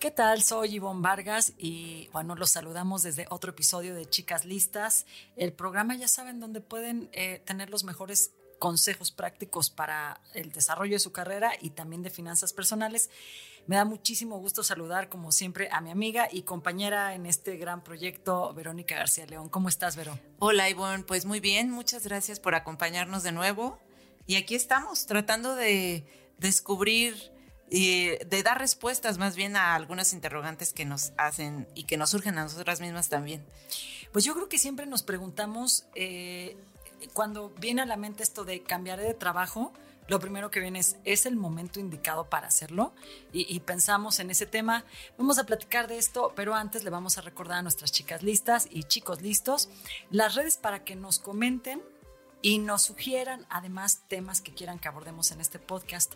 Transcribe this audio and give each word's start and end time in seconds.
¿Qué 0.00 0.10
tal? 0.10 0.42
Soy 0.42 0.76
Ivonne 0.76 1.02
Vargas 1.02 1.52
y 1.58 2.08
bueno, 2.14 2.34
los 2.34 2.52
saludamos 2.52 3.02
desde 3.02 3.26
otro 3.28 3.50
episodio 3.50 3.94
de 3.94 4.08
Chicas 4.08 4.46
Listas. 4.46 5.04
El 5.36 5.52
programa 5.52 5.94
ya 5.94 6.08
saben 6.08 6.40
donde 6.40 6.62
pueden 6.62 7.10
eh, 7.12 7.42
tener 7.44 7.68
los 7.68 7.84
mejores 7.84 8.32
consejos 8.58 9.10
prácticos 9.10 9.68
para 9.68 10.22
el 10.32 10.52
desarrollo 10.52 10.94
de 10.94 11.00
su 11.00 11.12
carrera 11.12 11.52
y 11.60 11.70
también 11.70 12.02
de 12.02 12.08
finanzas 12.08 12.54
personales. 12.54 13.10
Me 13.66 13.76
da 13.76 13.84
muchísimo 13.84 14.38
gusto 14.38 14.62
saludar, 14.62 15.10
como 15.10 15.32
siempre, 15.32 15.68
a 15.70 15.82
mi 15.82 15.90
amiga 15.90 16.28
y 16.32 16.44
compañera 16.44 17.14
en 17.14 17.26
este 17.26 17.58
gran 17.58 17.84
proyecto, 17.84 18.54
Verónica 18.54 18.94
García 18.94 19.26
León. 19.26 19.50
¿Cómo 19.50 19.68
estás, 19.68 19.96
Vero? 19.96 20.18
Hola, 20.38 20.70
Ivonne. 20.70 21.04
Pues 21.04 21.26
muy 21.26 21.40
bien, 21.40 21.70
muchas 21.70 22.04
gracias 22.04 22.40
por 22.40 22.54
acompañarnos 22.54 23.22
de 23.22 23.32
nuevo. 23.32 23.78
Y 24.26 24.36
aquí 24.36 24.54
estamos, 24.54 25.04
tratando 25.04 25.56
de 25.56 26.06
descubrir 26.38 27.38
y 27.70 28.16
de 28.26 28.42
dar 28.42 28.58
respuestas 28.58 29.18
más 29.18 29.36
bien 29.36 29.56
a 29.56 29.74
algunas 29.74 30.12
interrogantes 30.12 30.72
que 30.72 30.84
nos 30.84 31.12
hacen 31.16 31.68
y 31.74 31.84
que 31.84 31.96
nos 31.96 32.10
surgen 32.10 32.36
a 32.38 32.42
nosotras 32.42 32.80
mismas 32.80 33.08
también. 33.08 33.44
Pues 34.12 34.24
yo 34.24 34.34
creo 34.34 34.48
que 34.48 34.58
siempre 34.58 34.86
nos 34.86 35.02
preguntamos, 35.02 35.84
eh, 35.94 36.56
cuando 37.12 37.50
viene 37.60 37.82
a 37.82 37.86
la 37.86 37.96
mente 37.96 38.24
esto 38.24 38.44
de 38.44 38.62
cambiar 38.62 39.00
de 39.00 39.14
trabajo, 39.14 39.72
lo 40.10 40.18
primero 40.18 40.50
que 40.50 40.58
viene 40.58 40.80
es, 40.80 40.96
¿es 41.04 41.24
el 41.24 41.36
momento 41.36 41.78
indicado 41.78 42.28
para 42.28 42.48
hacerlo? 42.48 42.92
Y, 43.32 43.60
pensamos 43.60 44.18
en 44.18 44.32
ese 44.32 44.44
tema. 44.44 44.84
Vamos 45.16 45.38
a 45.38 45.46
platicar 45.46 45.86
de 45.86 45.98
esto, 45.98 46.32
pero 46.34 46.56
antes 46.56 46.82
le 46.82 46.90
vamos 46.90 47.16
a 47.16 47.20
recordar 47.20 47.58
a 47.58 47.62
nuestras 47.62 47.92
chicas 47.92 48.24
listas 48.24 48.66
y 48.68 48.82
chicos 48.82 49.22
listos 49.22 49.68
las 50.10 50.34
redes 50.34 50.56
para 50.56 50.82
que 50.82 50.96
nos 50.96 51.20
comenten 51.20 51.80
y 52.42 52.58
nos 52.58 52.82
sugieran 52.82 53.46
además 53.50 54.02
temas 54.08 54.40
que 54.40 54.52
quieran 54.52 54.80
que 54.80 54.88
abordemos 54.88 55.30
en 55.30 55.40
este 55.40 55.60
podcast. 55.60 56.14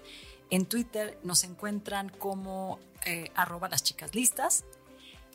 En 0.50 0.66
Twitter 0.66 1.18
nos 1.22 1.44
encuentran 1.44 2.08
como 2.08 2.78
eh, 3.04 3.30
arroba 3.34 3.68
las 3.68 3.82
chicas 3.82 4.14
listas 4.14 4.64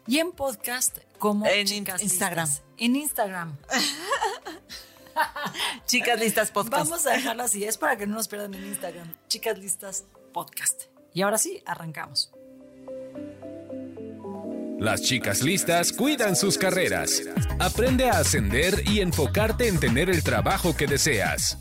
y 0.08 0.20
en 0.20 0.32
podcast 0.32 0.98
como 1.18 1.46
en 1.46 1.68
chicas 1.68 2.02
Instagram. 2.02 2.48
Listas. 2.48 2.64
En 2.78 2.96
Instagram. 2.96 3.58
chicas 5.86 6.20
listas 6.20 6.52
podcast. 6.52 6.90
Vamos 6.90 7.06
a 7.06 7.12
dejarlo 7.12 7.44
así, 7.44 7.64
es 7.64 7.78
para 7.78 7.98
que 7.98 8.08
no 8.08 8.16
nos 8.16 8.28
pierdan 8.28 8.54
en 8.54 8.66
Instagram. 8.66 9.14
Chicas 9.28 9.58
listas 9.58 10.06
podcast. 10.34 10.84
Y 11.14 11.22
ahora 11.22 11.38
sí, 11.38 11.62
arrancamos. 11.66 12.32
Las 14.80 15.02
chicas 15.02 15.42
listas 15.42 15.92
cuidan 15.92 16.38
sus 16.38 16.58
carreras. 16.58 17.24
Aprende 17.60 18.10
a 18.10 18.20
ascender 18.20 18.82
y 18.88 19.02
enfocarte 19.02 19.68
en 19.68 19.78
tener 19.78 20.10
el 20.10 20.24
trabajo 20.24 20.76
que 20.76 20.88
deseas. 20.88 21.58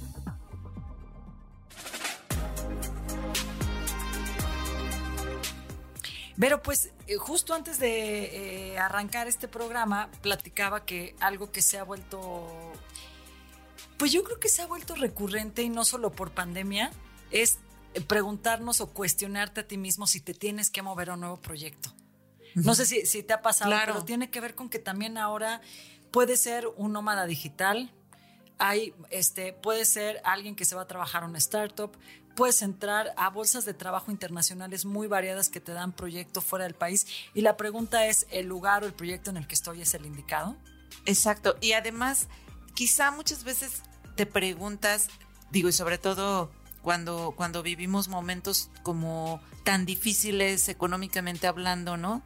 Pero 6.41 6.63
pues 6.63 6.91
eh, 7.07 7.17
justo 7.17 7.55
antes 7.55 7.79
de 7.79 8.73
eh, 8.73 8.79
arrancar 8.79 9.27
este 9.27 9.49
programa, 9.49 10.09
platicaba 10.23 10.85
que 10.85 11.15
algo 11.21 11.51
que 11.51 11.63
se 11.63 11.79
ha 11.79 11.85
vuelto, 11.85 12.73
pues 13.97 14.13
yo 14.13 14.23
creo 14.23 14.39
que 14.39 14.49
se 14.49 14.63
ha 14.63 14.67
vuelto 14.67 14.95
recurrente 14.95 15.63
y 15.63 15.69
no 15.69 15.85
solo 15.85 16.13
por 16.13 16.31
pandemia, 16.31 16.93
es 17.31 17.59
preguntarnos 18.07 18.81
o 18.81 18.89
cuestionarte 18.91 19.61
a 19.63 19.67
ti 19.67 19.77
mismo 19.77 20.07
si 20.07 20.21
te 20.21 20.35
tienes 20.35 20.71
que 20.71 20.83
mover 20.83 21.11
a 21.11 21.15
un 21.15 21.21
nuevo 21.21 21.37
proyecto. 21.39 21.93
No 22.55 22.75
sé 22.75 22.87
si, 22.87 23.05
si 23.07 23.23
te 23.23 23.33
ha 23.33 23.43
pasado, 23.43 23.71
Claro. 23.71 23.95
pero 23.95 24.05
tiene 24.05 24.31
que 24.31 24.41
ver 24.41 24.55
con 24.55 24.69
que 24.69 24.79
también 24.79 25.19
ahora 25.19 25.61
puede 26.11 26.37
ser 26.37 26.67
un 26.77 26.93
nómada 26.93 27.27
digital, 27.27 27.93
hay, 28.59 28.95
este, 29.11 29.53
puede 29.53 29.85
ser 29.85 30.21
alguien 30.25 30.57
que 30.57 30.65
se 30.65 30.75
va 30.75 30.83
a 30.83 30.87
trabajar 30.87 31.23
a 31.23 31.27
una 31.27 31.39
startup, 31.39 31.97
puedes 32.39 32.63
entrar 32.63 33.13
a 33.17 33.31
bolsas 33.31 33.65
de 33.65 33.75
trabajo 33.75 34.13
internacionales 34.13 34.85
muy 34.85 35.09
variadas 35.09 35.49
que 35.49 35.59
te 35.59 35.73
dan 35.73 35.91
proyecto 35.91 36.41
fuera 36.41 36.67
del 36.67 36.75
país 36.75 37.05
y 37.35 37.41
la 37.41 37.57
pregunta 37.57 38.07
es, 38.07 38.29
¿el 38.31 38.47
lugar 38.47 38.85
o 38.85 38.87
el 38.87 38.93
proyecto 38.93 39.31
en 39.31 39.39
el 39.39 39.49
que 39.49 39.57
estoy 39.57 39.83
es 39.83 39.93
el 39.95 40.07
indicado? 40.07 40.55
Exacto. 41.05 41.57
Y 41.61 41.73
además, 41.73 42.29
quizá 42.75 43.11
muchas 43.11 43.43
veces 43.43 43.83
te 44.15 44.25
preguntas, 44.25 45.09
digo, 45.51 45.69
y 45.69 45.73
sobre 45.73 45.99
todo 45.99 46.53
cuando, 46.81 47.35
cuando 47.37 47.65
vivimos 47.65 48.07
momentos 48.07 48.71
como 48.85 49.41
tan 49.65 49.85
difíciles 49.85 50.69
económicamente 50.69 51.49
hablando, 51.49 51.97
¿no? 51.97 52.23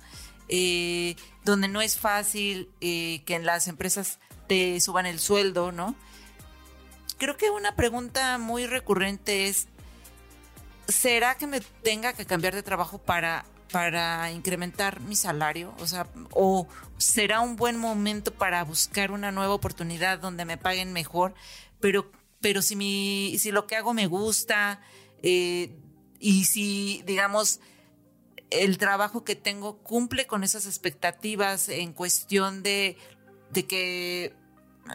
Eh, 0.48 1.16
donde 1.46 1.68
no 1.68 1.80
es 1.80 1.96
fácil 1.96 2.68
eh, 2.82 3.22
que 3.24 3.34
en 3.34 3.46
las 3.46 3.66
empresas 3.66 4.18
te 4.46 4.78
suban 4.80 5.06
el 5.06 5.18
sueldo, 5.20 5.72
¿no? 5.72 5.96
Creo 7.16 7.38
que 7.38 7.48
una 7.48 7.76
pregunta 7.76 8.36
muy 8.36 8.66
recurrente 8.66 9.48
es, 9.48 9.68
¿será 10.88 11.36
que 11.36 11.46
me 11.46 11.60
tenga 11.60 12.12
que 12.12 12.26
cambiar 12.26 12.54
de 12.54 12.62
trabajo 12.62 12.98
para, 12.98 13.44
para 13.70 14.30
incrementar 14.32 15.00
mi 15.00 15.16
salario? 15.16 15.74
O 15.78 15.86
sea, 15.86 16.06
¿o 16.32 16.66
será 16.98 17.40
un 17.40 17.56
buen 17.56 17.78
momento 17.78 18.32
para 18.32 18.62
buscar 18.64 19.10
una 19.10 19.32
nueva 19.32 19.54
oportunidad 19.54 20.18
donde 20.18 20.44
me 20.44 20.56
paguen 20.56 20.92
mejor? 20.92 21.34
Pero, 21.80 22.10
pero 22.40 22.62
si, 22.62 22.76
mi, 22.76 23.36
si 23.38 23.50
lo 23.50 23.66
que 23.66 23.76
hago 23.76 23.94
me 23.94 24.06
gusta 24.06 24.80
eh, 25.22 25.70
y 26.18 26.44
si, 26.44 27.02
digamos, 27.06 27.60
el 28.50 28.78
trabajo 28.78 29.24
que 29.24 29.34
tengo 29.34 29.78
cumple 29.78 30.26
con 30.26 30.44
esas 30.44 30.66
expectativas 30.66 31.68
en 31.68 31.92
cuestión 31.92 32.62
de, 32.62 32.96
de 33.50 33.66
que 33.66 34.34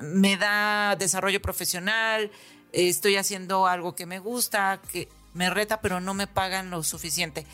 me 0.02 0.38
da 0.38 0.96
desarrollo 0.96 1.42
profesional, 1.42 2.32
estoy 2.72 3.16
haciendo 3.16 3.68
algo 3.68 3.96
que 3.96 4.06
me 4.06 4.20
gusta, 4.20 4.82
que 4.92 5.10
me 5.38 5.50
reta, 5.50 5.80
pero 5.80 6.02
no 6.02 6.14
me 6.14 6.28
pagan 6.28 6.70
lo 6.72 6.84
suficiente. 6.84 7.46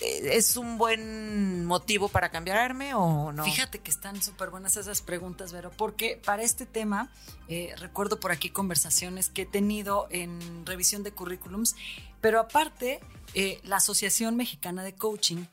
Eh, 0.00 0.36
¿Es 0.36 0.56
un 0.56 0.76
buen 0.76 1.64
motivo 1.64 2.08
para 2.08 2.30
cambiarme 2.30 2.94
o 2.94 3.32
no? 3.32 3.44
Fíjate 3.44 3.78
que 3.78 3.90
están 3.90 4.20
súper 4.22 4.50
buenas 4.50 4.76
esas 4.76 5.02
preguntas, 5.02 5.52
Vero, 5.52 5.70
porque 5.76 6.20
para 6.24 6.42
este 6.42 6.66
tema, 6.66 7.10
eh, 7.48 7.74
recuerdo 7.78 8.20
por 8.20 8.32
aquí 8.32 8.50
conversaciones 8.50 9.28
que 9.28 9.42
he 9.42 9.46
tenido 9.46 10.08
en 10.10 10.66
revisión 10.66 11.02
de 11.02 11.12
currículums, 11.12 11.74
pero 12.20 12.40
aparte, 12.40 13.00
eh, 13.34 13.60
la 13.64 13.76
Asociación 13.76 14.36
Mexicana 14.36 14.82
de 14.82 14.94
Coaching 14.94 15.44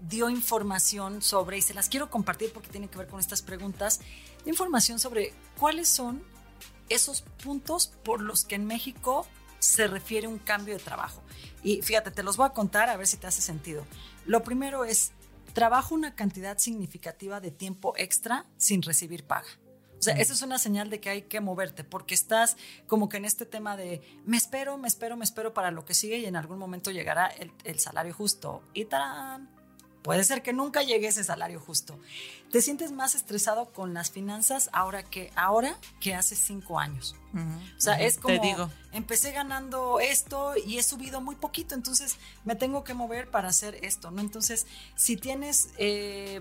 dio 0.00 0.30
información 0.30 1.22
sobre, 1.22 1.58
y 1.58 1.62
se 1.62 1.74
las 1.74 1.88
quiero 1.88 2.08
compartir 2.08 2.52
porque 2.52 2.68
tiene 2.68 2.86
que 2.86 2.98
ver 2.98 3.08
con 3.08 3.18
estas 3.18 3.42
preguntas, 3.42 3.98
información 4.44 5.00
sobre 5.00 5.34
cuáles 5.58 5.88
son 5.88 6.22
esos 6.88 7.22
puntos 7.42 7.88
por 8.04 8.20
los 8.20 8.44
que 8.44 8.54
en 8.54 8.66
México 8.66 9.26
se 9.66 9.88
refiere 9.88 10.28
un 10.28 10.38
cambio 10.38 10.74
de 10.74 10.82
trabajo. 10.82 11.22
Y 11.62 11.82
fíjate, 11.82 12.10
te 12.10 12.22
los 12.22 12.36
voy 12.36 12.46
a 12.46 12.50
contar 12.50 12.88
a 12.88 12.96
ver 12.96 13.06
si 13.06 13.16
te 13.16 13.26
hace 13.26 13.42
sentido. 13.42 13.84
Lo 14.24 14.42
primero 14.42 14.84
es, 14.84 15.12
trabajo 15.52 15.94
una 15.94 16.14
cantidad 16.14 16.58
significativa 16.58 17.40
de 17.40 17.50
tiempo 17.50 17.94
extra 17.96 18.46
sin 18.56 18.82
recibir 18.82 19.24
paga. 19.24 19.48
O 19.98 20.02
sea, 20.02 20.14
esa 20.14 20.34
es 20.34 20.42
una 20.42 20.58
señal 20.58 20.90
de 20.90 21.00
que 21.00 21.08
hay 21.08 21.22
que 21.22 21.40
moverte, 21.40 21.82
porque 21.82 22.14
estás 22.14 22.56
como 22.86 23.08
que 23.08 23.16
en 23.16 23.24
este 23.24 23.46
tema 23.46 23.76
de 23.76 24.02
me 24.24 24.36
espero, 24.36 24.76
me 24.76 24.86
espero, 24.86 25.16
me 25.16 25.24
espero 25.24 25.54
para 25.54 25.70
lo 25.70 25.84
que 25.84 25.94
sigue 25.94 26.18
y 26.18 26.26
en 26.26 26.36
algún 26.36 26.58
momento 26.58 26.90
llegará 26.90 27.26
el, 27.26 27.50
el 27.64 27.80
salario 27.80 28.12
justo. 28.12 28.62
Y 28.74 28.84
tarán, 28.84 29.48
puede 30.06 30.22
ser 30.22 30.40
que 30.40 30.52
nunca 30.52 30.84
llegue 30.84 31.08
ese 31.08 31.24
salario 31.24 31.58
justo. 31.58 31.98
Te 32.52 32.62
sientes 32.62 32.92
más 32.92 33.16
estresado 33.16 33.72
con 33.72 33.92
las 33.92 34.12
finanzas 34.12 34.70
ahora 34.72 35.02
que 35.02 35.32
ahora 35.34 35.76
que 36.00 36.14
hace 36.14 36.36
cinco 36.36 36.78
años. 36.78 37.16
O 37.76 37.80
sea, 37.80 38.00
es 38.00 38.16
como, 38.16 38.40
Te 38.40 38.46
digo. 38.46 38.70
empecé 38.92 39.32
ganando 39.32 39.98
esto 39.98 40.54
y 40.56 40.78
he 40.78 40.82
subido 40.84 41.20
muy 41.20 41.34
poquito, 41.34 41.74
entonces 41.74 42.16
me 42.44 42.54
tengo 42.54 42.84
que 42.84 42.94
mover 42.94 43.28
para 43.30 43.48
hacer 43.48 43.84
esto, 43.84 44.12
¿no? 44.12 44.20
Entonces, 44.20 44.66
si 44.94 45.16
tienes 45.16 45.70
eh, 45.76 46.40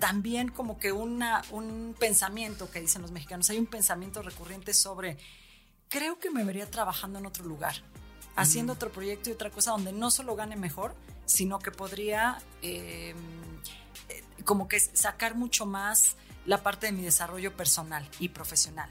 también 0.00 0.48
como 0.48 0.76
que 0.76 0.90
una, 0.90 1.42
un 1.52 1.94
pensamiento 1.98 2.68
que 2.70 2.80
dicen 2.80 3.00
los 3.00 3.12
mexicanos, 3.12 3.48
hay 3.48 3.58
un 3.58 3.66
pensamiento 3.66 4.20
recurrente 4.22 4.74
sobre, 4.74 5.16
creo 5.88 6.18
que 6.18 6.30
me 6.30 6.42
vería 6.44 6.68
trabajando 6.68 7.20
en 7.20 7.26
otro 7.26 7.44
lugar, 7.44 7.76
haciendo 8.36 8.72
otro 8.72 8.90
proyecto 8.90 9.30
y 9.30 9.32
otra 9.32 9.50
cosa 9.50 9.72
donde 9.72 9.92
no 9.92 10.10
solo 10.10 10.36
gane 10.36 10.56
mejor, 10.56 10.94
sino 11.26 11.58
que 11.58 11.70
podría 11.70 12.42
eh, 12.62 13.14
eh, 14.08 14.24
como 14.44 14.68
que 14.68 14.80
sacar 14.80 15.34
mucho 15.34 15.66
más 15.66 16.16
la 16.46 16.62
parte 16.62 16.86
de 16.86 16.92
mi 16.92 17.02
desarrollo 17.02 17.56
personal 17.56 18.08
y 18.18 18.28
profesional. 18.28 18.90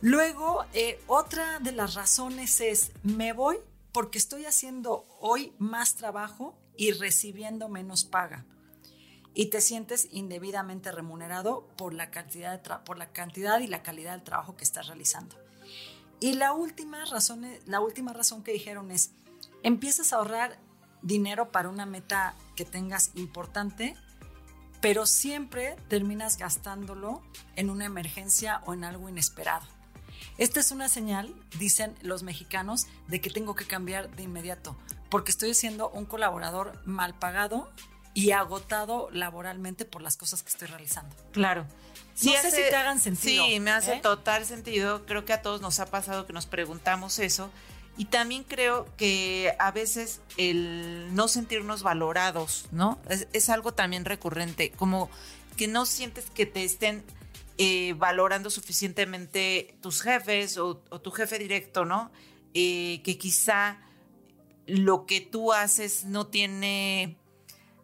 Luego, 0.00 0.66
eh, 0.74 1.00
otra 1.06 1.60
de 1.60 1.72
las 1.72 1.94
razones 1.94 2.60
es, 2.60 2.92
me 3.02 3.32
voy 3.32 3.56
porque 3.92 4.18
estoy 4.18 4.44
haciendo 4.44 5.06
hoy 5.20 5.54
más 5.58 5.94
trabajo 5.94 6.58
y 6.76 6.92
recibiendo 6.92 7.68
menos 7.68 8.04
paga. 8.04 8.44
Y 9.32 9.46
te 9.46 9.60
sientes 9.60 10.08
indebidamente 10.12 10.92
remunerado 10.92 11.66
por 11.76 11.94
la 11.94 12.10
cantidad, 12.10 12.84
por 12.84 12.98
la 12.98 13.12
cantidad 13.12 13.60
y 13.60 13.66
la 13.66 13.82
calidad 13.82 14.12
del 14.12 14.22
trabajo 14.22 14.56
que 14.56 14.64
estás 14.64 14.88
realizando. 14.88 15.43
Y 16.24 16.32
la 16.32 16.54
última 16.54 17.04
razón, 17.04 17.46
la 17.66 17.80
última 17.80 18.14
razón 18.14 18.42
que 18.42 18.52
dijeron 18.54 18.90
es, 18.90 19.10
empiezas 19.62 20.10
a 20.10 20.16
ahorrar 20.16 20.58
dinero 21.02 21.52
para 21.52 21.68
una 21.68 21.84
meta 21.84 22.34
que 22.56 22.64
tengas 22.64 23.10
importante, 23.14 23.94
pero 24.80 25.04
siempre 25.04 25.76
terminas 25.88 26.38
gastándolo 26.38 27.20
en 27.56 27.68
una 27.68 27.84
emergencia 27.84 28.62
o 28.64 28.72
en 28.72 28.84
algo 28.84 29.10
inesperado. 29.10 29.66
Esta 30.38 30.60
es 30.60 30.70
una 30.70 30.88
señal, 30.88 31.34
dicen 31.58 31.94
los 32.00 32.22
mexicanos, 32.22 32.86
de 33.06 33.20
que 33.20 33.28
tengo 33.28 33.54
que 33.54 33.66
cambiar 33.66 34.08
de 34.16 34.22
inmediato, 34.22 34.78
porque 35.10 35.30
estoy 35.30 35.52
siendo 35.52 35.90
un 35.90 36.06
colaborador 36.06 36.80
mal 36.86 37.12
pagado 37.18 37.70
y 38.14 38.30
agotado 38.30 39.08
laboralmente 39.10 39.84
por 39.84 40.00
las 40.00 40.16
cosas 40.16 40.42
que 40.42 40.48
estoy 40.48 40.68
realizando. 40.68 41.14
Claro. 41.32 41.66
Sí, 42.14 42.32
no 42.32 42.40
sé 42.42 42.50
si 42.52 42.70
te 42.70 42.76
hagan 42.76 43.00
sentido. 43.00 43.44
Sí, 43.44 43.60
me 43.60 43.72
hace 43.72 43.94
¿eh? 43.94 44.00
total 44.00 44.46
sentido. 44.46 45.04
Creo 45.04 45.24
que 45.24 45.32
a 45.32 45.42
todos 45.42 45.60
nos 45.60 45.80
ha 45.80 45.86
pasado 45.86 46.26
que 46.26 46.32
nos 46.32 46.46
preguntamos 46.46 47.18
eso. 47.18 47.50
Y 47.96 48.06
también 48.06 48.44
creo 48.44 48.88
que 48.96 49.54
a 49.58 49.70
veces 49.70 50.20
el 50.36 51.14
no 51.14 51.28
sentirnos 51.28 51.82
valorados, 51.82 52.66
¿no? 52.72 52.98
Es, 53.08 53.48
algo 53.50 53.72
también 53.72 54.04
recurrente, 54.04 54.72
como 54.72 55.08
que 55.56 55.68
no 55.68 55.86
sientes 55.86 56.26
que 56.30 56.44
te 56.44 56.64
estén 56.64 57.04
eh, 57.56 57.94
valorando 57.96 58.50
suficientemente 58.50 59.76
tus 59.80 60.02
jefes 60.02 60.58
o, 60.58 60.76
tu 60.76 61.12
jefe 61.12 61.38
directo, 61.38 61.84
¿no? 61.84 62.10
Eh, 62.52 63.00
que 63.04 63.16
quizá 63.16 63.78
lo 64.66 65.06
que 65.06 65.20
tú 65.20 65.52
haces 65.52 66.04
no 66.04 66.26
tiene, 66.26 67.16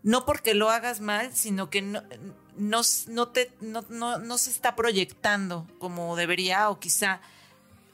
no 0.02 0.24
porque 0.24 0.54
lo 0.54 0.70
hagas 0.70 1.00
mal, 1.00 1.34
sino 1.34 1.70
que 1.70 1.82
no, 1.82 2.02
no, 2.56 3.28
te, 3.28 3.52
no, 3.60 4.38
se 4.38 4.50
está 4.50 4.76
proyectando 4.76 5.66
como 5.78 6.16
debería 6.16 6.70
o 6.70 6.78
quizá 6.78 7.20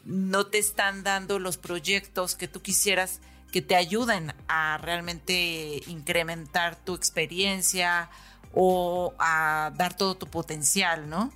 no 0.04 0.46
te 0.46 0.58
están 0.58 1.02
dando 1.02 1.38
los 1.38 1.56
proyectos 1.56 2.36
que 2.36 2.48
tú 2.48 2.62
quisieras 2.62 3.20
que 3.50 3.62
te 3.62 3.74
ayuden 3.74 4.34
a 4.48 4.78
realmente 4.78 5.82
incrementar 5.86 6.76
tu 6.76 6.94
experiencia 6.94 8.10
o 8.52 9.14
a 9.18 9.72
dar 9.76 9.96
todo 9.96 10.16
tu 10.16 10.26
potencial, 10.26 11.08
¿no? 11.08 11.32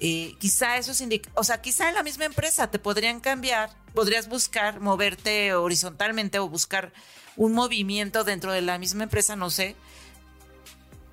Eh, 0.00 0.34
quizá 0.38 0.78
eso 0.78 0.92
es 0.92 1.04
o 1.34 1.44
sea, 1.44 1.60
quizá 1.60 1.88
en 1.88 1.94
la 1.94 2.02
misma 2.02 2.24
empresa 2.24 2.70
te 2.70 2.78
podrían 2.78 3.20
cambiar, 3.20 3.70
podrías 3.94 4.28
buscar 4.28 4.80
moverte 4.80 5.54
horizontalmente 5.54 6.38
o 6.38 6.48
buscar 6.48 6.92
un 7.36 7.52
movimiento 7.52 8.24
dentro 8.24 8.52
de 8.52 8.62
la 8.62 8.78
misma 8.78 9.04
empresa, 9.04 9.36
no 9.36 9.50
sé, 9.50 9.76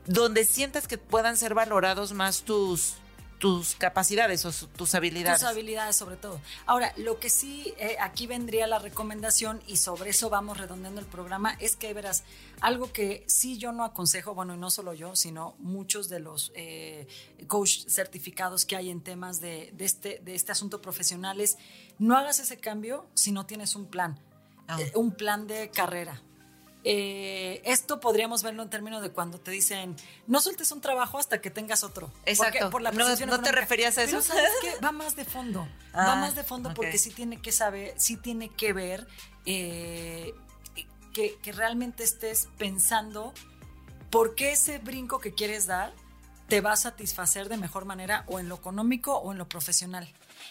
donde 0.08 0.46
sientas 0.46 0.88
que 0.88 0.98
puedan 0.98 1.38
ser 1.38 1.54
valorados 1.54 2.14
más 2.14 2.42
tus 2.42 2.96
tus 3.40 3.76
capacidades 3.76 4.46
o 4.46 4.68
tus 4.68 4.96
habilidades. 4.96 5.42
Tus 5.42 5.50
habilidades 5.50 5.96
sobre 5.96 6.16
todo. 6.16 6.42
Ahora, 6.66 6.94
lo 6.98 7.20
que 7.20 7.30
sí, 7.30 7.74
eh, 7.78 7.98
aquí 8.00 8.26
vendría 8.26 8.68
la 8.68 8.80
recomendación 8.80 9.62
y 9.68 9.78
sobre 9.78 10.10
eso 10.10 10.30
vamos 10.30 10.58
redondeando 10.58 11.00
el 11.00 11.06
programa, 11.06 11.56
es 11.60 11.76
que 11.76 11.94
verás, 11.94 12.24
algo 12.62 12.92
que 12.92 13.24
sí 13.28 13.58
yo 13.58 13.72
no 13.72 13.84
aconsejo, 13.84 14.34
bueno, 14.34 14.56
y 14.56 14.58
no 14.58 14.72
solo 14.72 14.94
yo, 14.94 15.16
sino 15.16 15.56
muchos 15.60 16.10
de 16.10 16.20
los 16.20 16.52
eh, 16.56 17.08
coach 17.48 17.86
certificados 17.88 18.66
que 18.66 18.76
hay 18.76 18.90
en 18.90 19.02
temas 19.02 19.40
de, 19.40 19.74
este, 19.78 20.20
de 20.24 20.36
este 20.36 20.52
asunto 20.52 20.82
profesionales, 20.82 21.58
no 22.00 22.18
hagas 22.18 22.40
ese 22.40 22.58
cambio 22.58 23.08
si 23.14 23.32
no 23.32 23.46
tienes 23.46 23.76
un 23.76 23.86
plan, 23.86 24.20
ah. 24.68 24.82
eh, 24.82 24.92
un 24.96 25.12
plan 25.12 25.46
de 25.48 25.70
carrera. 25.70 26.22
Eh, 26.84 27.62
esto 27.66 28.00
podríamos 28.00 28.44
verlo 28.44 28.64
en 28.64 28.70
términos 28.70 29.02
de 29.02 29.10
cuando 29.10 29.40
te 29.40 29.52
dicen, 29.52 29.96
no 30.26 30.40
sueltes 30.40 30.72
un 30.72 30.80
trabajo 30.80 31.18
hasta 31.18 31.42
que 31.42 31.50
tengas 31.50 31.84
otro. 31.84 32.12
Exacto. 32.26 32.70
por 32.70 32.82
la 32.82 32.92
no, 32.92 33.42
te 33.42 33.52
referías 33.52 33.98
a 33.98 34.04
eso. 34.04 34.22
sabes 34.22 34.52
que 34.62 34.76
va 34.84 34.92
más 34.92 35.16
de 35.16 35.26
fondo. 35.26 35.68
va 35.96 36.14
ah, 36.14 36.16
más 36.16 36.36
de 36.36 36.44
fondo 36.44 36.74
porque 36.74 36.98
sí 36.98 37.12
tiene 37.12 37.42
que 37.42 37.52
saber, 37.52 37.94
sí 37.98 38.16
tiene 38.16 38.50
que 38.50 38.74
ver 38.74 39.08
eh, 39.46 40.34
que, 41.14 41.38
que 41.42 41.52
realmente 41.52 42.04
estés 42.04 42.48
pensando 42.58 43.34
por 44.10 44.36
qué 44.36 44.54
ese 44.54 44.78
brinco 44.78 45.20
que 45.20 45.34
quieres 45.34 45.66
dar 45.66 45.94
te 46.48 46.62
va 46.62 46.72
a 46.74 46.78
satisfacer 46.78 47.50
de 47.50 47.58
mejor 47.58 47.86
manera 47.86 48.24
o 48.28 48.40
en 48.40 48.50
lo 48.50 48.56
económico 48.56 49.18
o 49.18 49.32
en 49.32 49.38
lo 49.38 49.48
profesional. 49.50 50.08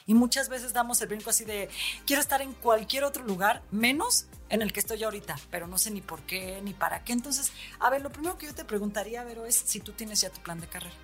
Y 0.07 0.15
muchas 0.15 0.49
veces 0.49 0.73
damos 0.73 1.01
el 1.01 1.09
brinco 1.09 1.31
así 1.31 1.45
de, 1.45 1.69
quiero 2.07 2.21
estar 2.21 2.43
en 2.43 2.53
cualquier 2.53 3.05
otro 3.05 3.25
lugar, 3.25 3.63
menos 3.71 4.27
en 4.49 4.63
el 4.63 4.73
que 4.73 4.81
estoy 4.81 5.03
ahorita, 5.03 5.37
pero 5.51 5.67
no 5.67 5.79
sé 5.79 5.91
ni 5.91 6.01
por 6.01 6.23
qué 6.23 6.61
ni 6.63 6.75
para 6.75 7.03
qué. 7.03 7.13
Entonces, 7.13 7.53
a 7.81 7.91
ver, 7.91 8.03
lo 8.03 8.11
primero 8.11 8.37
que 8.37 8.47
yo 8.47 8.55
te 8.55 8.65
preguntaría, 8.65 9.25
Vero, 9.25 9.47
es 9.47 9.57
si 9.57 9.81
tú 9.81 9.93
tienes 9.93 10.21
ya 10.21 10.31
tu 10.31 10.41
plan 10.41 10.61
de 10.61 10.69
carrera. 10.69 10.95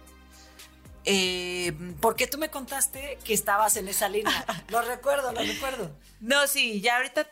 Eh, 1.05 1.73
porque 2.00 2.29
tú 2.29 2.39
me 2.39 2.49
contaste 2.49 3.19
que 3.25 3.35
estabas 3.35 3.77
en 3.77 3.89
esa 3.89 4.09
línea. 4.09 4.44
lo 4.69 4.83
recuerdo, 4.83 5.33
lo 5.33 5.41
recuerdo. 5.41 5.91
No, 6.21 6.47
sí, 6.47 6.81
ya 6.81 6.97
ahorita 6.99 7.27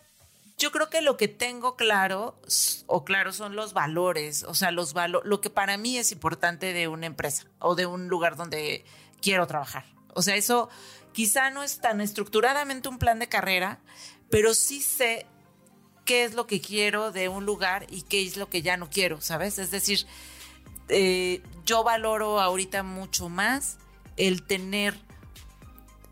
yo 0.61 0.71
creo 0.71 0.89
que 0.89 1.01
lo 1.01 1.17
que 1.17 1.27
tengo 1.27 1.75
claro 1.75 2.39
o 2.87 3.05
claro 3.05 3.33
son 3.33 3.57
los 3.57 3.73
valores, 3.73 4.45
o 4.45 4.55
sea, 4.55 4.71
los 4.71 4.93
valo 4.93 5.21
lo 5.25 5.41
que 5.41 5.51
para 5.51 5.77
mí 5.77 5.99
es 5.99 6.13
importante 6.13 6.73
de 6.73 6.87
una 6.87 7.07
empresa 7.07 7.47
o 7.59 7.75
de 7.75 7.87
un 7.87 8.07
lugar 8.07 8.37
donde 8.37 8.85
quiero 9.21 9.49
trabajar. 9.49 9.85
O 10.15 10.23
sea, 10.23 10.37
eso 10.37 10.69
Quizá 11.13 11.51
no 11.51 11.63
es 11.63 11.81
tan 11.81 12.01
estructuradamente 12.01 12.89
un 12.89 12.99
plan 12.99 13.19
de 13.19 13.29
carrera, 13.29 13.81
pero 14.31 14.55
sí 14.55 14.81
sé 14.81 15.27
qué 16.05 16.25
es 16.25 16.35
lo 16.35 16.47
que 16.47 16.61
quiero 16.61 17.11
de 17.11 17.29
un 17.29 17.45
lugar 17.45 17.87
y 17.91 18.03
qué 18.03 18.25
es 18.25 18.37
lo 18.37 18.49
que 18.49 18.63
ya 18.63 18.77
no 18.77 18.91
quiero, 18.91 19.21
¿sabes? 19.21 19.59
Es 19.59 19.71
decir, 19.71 20.07
eh, 20.89 21.43
yo 21.65 21.83
valoro 21.83 22.41
ahorita 22.41 22.83
mucho 22.83 23.29
más 23.29 23.79
el 24.17 24.45
tener 24.45 24.97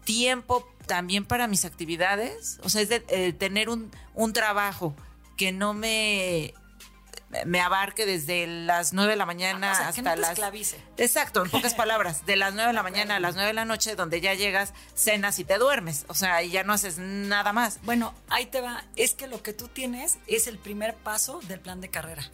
tiempo 0.09 0.67
también 0.87 1.27
para 1.27 1.49
mis 1.49 1.67
actividades, 1.67 2.59
o 2.63 2.71
sea, 2.71 2.81
es 2.81 2.89
de, 2.89 3.01
tener 3.35 3.69
un, 3.69 3.91
un 4.15 4.33
trabajo 4.33 4.97
que 5.37 5.53
no 5.53 5.75
me 5.75 6.55
me 7.45 7.61
abarque 7.61 8.07
desde 8.07 8.47
las 8.47 8.95
9 8.95 9.11
de 9.11 9.17
la 9.17 9.27
mañana 9.27 9.71
hasta 9.73 9.93
que 9.93 10.01
no 10.01 10.17
las. 10.17 10.31
Esclavice. 10.31 10.81
Exacto, 10.97 11.45
en 11.45 11.51
pocas 11.51 11.75
palabras, 11.75 12.25
de 12.25 12.37
las 12.37 12.55
9 12.55 12.69
de 12.69 12.73
la 12.73 12.83
mañana 12.83 13.17
a 13.17 13.21
las 13.21 13.35
9 13.35 13.49
de 13.49 13.53
la 13.53 13.67
noche, 13.67 13.97
donde 13.97 14.23
ya 14.23 14.33
llegas, 14.33 14.73
cenas 14.95 15.39
y 15.39 15.45
te 15.45 15.59
duermes. 15.59 16.07
O 16.09 16.15
sea, 16.15 16.43
y 16.43 16.49
ya 16.49 16.65
no 16.65 16.73
haces 16.73 16.97
nada 16.97 17.53
más. 17.53 17.81
Bueno, 17.83 18.15
ahí 18.31 18.47
te 18.47 18.63
va. 18.63 18.83
Es 18.97 19.13
que 19.13 19.27
lo 19.27 19.43
que 19.43 19.53
tú 19.53 19.69
tienes 19.69 20.17
es 20.27 20.47
el 20.47 20.57
primer 20.57 20.95
paso 20.95 21.41
del 21.49 21.61
plan 21.61 21.83
de 21.83 21.91
carrera. 21.91 22.31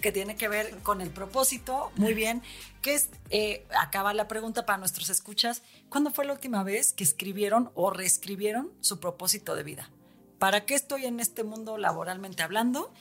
Que 0.00 0.12
tiene 0.12 0.36
que 0.36 0.48
ver 0.48 0.78
con 0.82 1.00
el 1.00 1.10
propósito. 1.10 1.92
Muy 1.96 2.14
bien. 2.14 2.42
Que 2.82 2.94
es, 2.94 3.08
eh, 3.30 3.66
acaba 3.78 4.14
la 4.14 4.28
pregunta 4.28 4.66
para 4.66 4.78
nuestros 4.78 5.10
escuchas. 5.10 5.62
¿Cuándo 5.88 6.10
fue 6.10 6.24
la 6.24 6.32
última 6.32 6.62
vez 6.62 6.92
que 6.92 7.04
escribieron 7.04 7.70
o 7.74 7.90
reescribieron 7.90 8.70
su 8.80 9.00
propósito 9.00 9.54
de 9.54 9.62
vida? 9.62 9.90
¿Para 10.38 10.64
qué 10.64 10.74
estoy 10.74 11.04
en 11.04 11.20
este 11.20 11.44
mundo 11.44 11.76
laboralmente 11.78 12.42
hablando? 12.42 12.92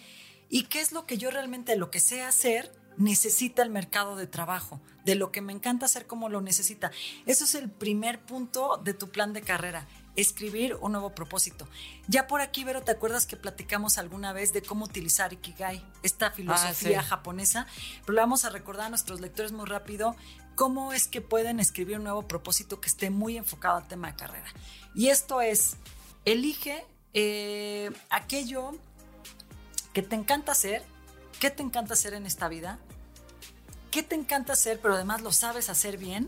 y 0.49 0.63
qué 0.63 0.81
es 0.81 0.91
lo 0.91 1.05
que 1.05 1.17
yo 1.17 1.31
realmente, 1.31 1.75
lo 1.77 1.91
que 1.91 1.99
sé 1.99 2.23
hacer, 2.23 2.71
necesita 2.97 3.61
el 3.61 3.69
mercado 3.69 4.15
de 4.15 4.27
trabajo, 4.27 4.81
de 5.05 5.15
lo 5.15 5.31
que 5.31 5.41
me 5.41 5.53
encanta 5.53 5.85
hacer 5.85 6.07
como 6.07 6.27
lo 6.27 6.41
necesita. 6.41 6.91
Eso 7.25 7.45
es 7.45 7.55
el 7.55 7.69
primer 7.69 8.19
punto 8.19 8.81
de 8.83 8.93
tu 8.93 9.09
plan 9.09 9.31
de 9.31 9.41
carrera, 9.41 9.87
escribir 10.15 10.75
un 10.75 10.91
nuevo 10.91 11.13
propósito. 11.15 11.67
Ya 12.07 12.27
por 12.27 12.41
aquí, 12.41 12.63
Vero, 12.63 12.81
¿te 12.81 12.91
acuerdas 12.91 13.25
que 13.25 13.37
platicamos 13.37 13.97
alguna 13.97 14.33
vez 14.33 14.53
de 14.53 14.61
cómo 14.61 14.85
utilizar 14.85 15.33
Ikigai, 15.33 15.83
esta 16.03 16.31
filosofía 16.31 16.99
ah, 16.99 17.03
japonesa? 17.03 17.67
Pero 18.01 18.13
le 18.13 18.21
vamos 18.21 18.45
a 18.45 18.49
recordar 18.49 18.87
a 18.87 18.89
nuestros 18.89 19.21
lectores 19.21 19.51
muy 19.51 19.65
rápido 19.65 20.15
cómo 20.55 20.91
es 20.91 21.07
que 21.07 21.21
pueden 21.21 21.59
escribir 21.59 21.97
un 21.97 22.03
nuevo 22.03 22.27
propósito 22.27 22.81
que 22.81 22.89
esté 22.89 23.09
muy 23.09 23.37
enfocado 23.37 23.77
al 23.77 23.87
tema 23.87 24.11
de 24.11 24.17
carrera. 24.17 24.49
Y 24.93 25.07
esto 25.07 25.41
es, 25.41 25.77
elige 26.25 26.85
eh, 27.13 27.91
aquello 28.09 28.71
que 29.93 30.01
te 30.01 30.15
encanta 30.15 30.51
hacer, 30.51 30.83
qué 31.39 31.49
te 31.49 31.63
encanta 31.63 31.93
hacer 31.93 32.13
en 32.13 32.25
esta 32.25 32.49
vida, 32.49 32.77
qué 33.89 34.03
te 34.03 34.15
encanta 34.15 34.53
hacer, 34.53 34.79
pero 34.81 34.95
además 34.95 35.21
lo 35.21 35.31
sabes 35.31 35.69
hacer 35.69 35.97
bien 35.97 36.27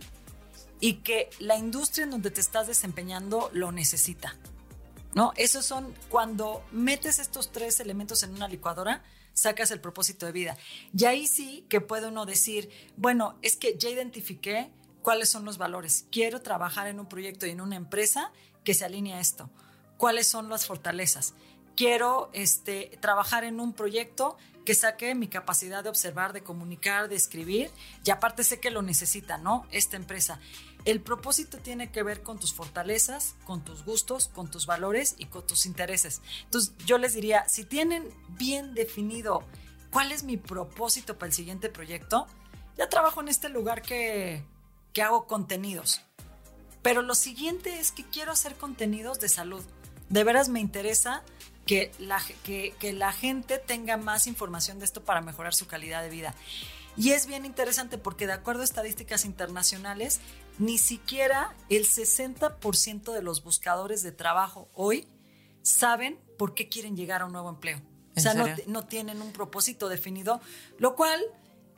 y 0.82 0.96
que 0.96 1.30
la 1.40 1.56
industria 1.56 2.04
en 2.04 2.12
donde 2.12 2.32
te 2.32 2.42
estás 2.42 2.68
desempeñando 2.68 3.50
lo 3.54 3.72
necesita. 3.72 4.36
¿No? 5.14 5.32
Esos 5.36 5.66
son 5.66 5.94
cuando 6.10 6.64
metes 6.72 7.20
estos 7.20 7.52
tres 7.52 7.80
elementos 7.80 8.24
en 8.24 8.34
una 8.34 8.48
licuadora, 8.48 9.04
sacas 9.34 9.72
el 9.72 9.80
propósito 9.80 10.26
de 10.26 10.32
vida. 10.32 10.58
Y 10.98 11.06
ahí 11.06 11.28
sí 11.28 11.66
que 11.70 11.82
puede 11.82 12.08
uno 12.08 12.26
decir, 12.26 12.70
bueno, 12.98 13.38
es 13.42 13.58
que 13.58 13.78
ya 13.78 13.90
identifiqué 13.90 14.72
cuáles 15.02 15.30
son 15.30 15.46
los 15.46 15.58
valores. 15.58 16.06
Quiero 16.12 16.42
trabajar 16.42 16.88
en 16.88 17.00
un 17.00 17.08
proyecto 17.08 17.46
y 17.46 17.52
en 17.52 17.62
una 17.62 17.76
empresa 17.76 18.32
que 18.64 18.74
se 18.74 18.86
alinee 18.86 19.14
a 19.14 19.20
esto. 19.20 19.50
¿Cuáles 19.98 20.28
son 20.28 20.50
las 20.50 20.66
fortalezas? 20.66 21.34
quiero 21.76 22.30
este, 22.34 22.98
trabajar 23.00 23.44
en 23.44 23.60
un 23.60 23.74
proyecto 23.74 24.38
que 24.66 24.76
saque 24.76 25.16
mi 25.16 25.28
capacidad 25.28 25.84
de 25.84 25.90
observar, 25.90 26.34
de 26.34 26.44
comunicar, 26.44 27.10
de 27.10 27.16
escribir, 27.16 27.72
y 28.06 28.12
aparte 28.12 28.44
sé 28.44 28.60
que 28.60 28.70
lo 28.70 28.84
necesita, 28.84 29.40
¿no? 29.40 29.66
Esta 29.72 29.98
empresa. 29.98 30.40
El 30.86 31.02
propósito 31.02 31.60
tiene 31.60 31.92
que 31.92 32.02
ver 32.02 32.24
con 32.24 32.40
tus 32.40 32.54
fortalezas, 32.54 33.36
con 33.46 33.64
tus 33.64 33.86
gustos, 33.86 34.28
con 34.28 34.50
tus 34.50 34.66
valores 34.66 35.16
y 35.18 35.26
con 35.26 35.46
tus 35.46 35.66
intereses. 35.66 36.22
Entonces, 36.46 36.74
yo 36.86 36.98
les 36.98 37.14
diría, 37.14 37.48
si 37.48 37.66
tienen 37.66 38.10
bien 38.30 38.74
definido 38.74 39.44
cuál 39.92 40.12
es 40.12 40.24
mi 40.24 40.38
propósito 40.38 41.18
para 41.18 41.28
el 41.28 41.34
siguiente 41.34 41.70
proyecto, 41.70 42.26
ya 42.78 42.90
trabajo 42.90 43.22
en 43.22 43.28
este 43.28 43.50
lugar 43.50 43.84
que, 43.84 44.44
que 44.94 45.04
hago 45.04 45.28
contenidos. 45.28 46.02
Pero 46.82 47.02
lo 47.02 47.14
siguiente 47.14 47.80
es 47.80 47.92
que 47.92 48.04
quiero 48.04 48.32
hacer 48.32 48.56
contenidos 48.56 49.20
de 49.20 49.30
salud 49.30 49.64
De 50.10 50.24
veras 50.24 50.50
me 50.50 50.60
interesa 50.60 51.22
que 51.68 51.92
la, 52.00 52.20
que, 52.44 52.74
que 52.80 52.92
la 52.92 53.14
gente 53.14 53.60
tenga 53.60 53.98
más 53.98 54.26
información 54.26 54.80
de 54.80 54.86
esto 54.86 55.04
para 55.04 55.22
mejorar 55.22 55.54
su 55.54 55.68
calidad 55.68 56.02
de 56.02 56.10
vida. 56.10 56.34
Y 56.98 57.12
es 57.12 57.28
bien 57.28 57.46
interesante 57.46 57.98
porque 57.98 58.28
de 58.28 58.34
acuerdo 58.34 58.62
a 58.62 58.66
estadísticas 58.66 59.24
internacionales, 59.26 60.20
ni 60.62 60.78
siquiera 60.78 61.56
el 61.70 61.88
60% 61.88 63.14
de 63.14 63.24
los 63.24 63.44
buscadores 63.44 64.04
de 64.04 64.12
trabajo 64.12 64.70
hoy 64.76 65.08
saben 65.64 66.20
por 66.38 66.54
qué 66.54 66.70
quieren 66.70 66.96
llegar 66.96 67.24
a 67.24 67.26
un 67.26 67.32
nuevo 67.32 67.50
empleo. 67.50 67.82
O 68.16 68.20
sea, 68.20 68.36
no, 68.36 68.46
no, 68.68 68.86
tienen 68.86 69.24
un 69.24 69.32
propósito 69.32 69.90
definido, 69.90 70.40
lo 70.78 70.96
cual, 70.96 71.20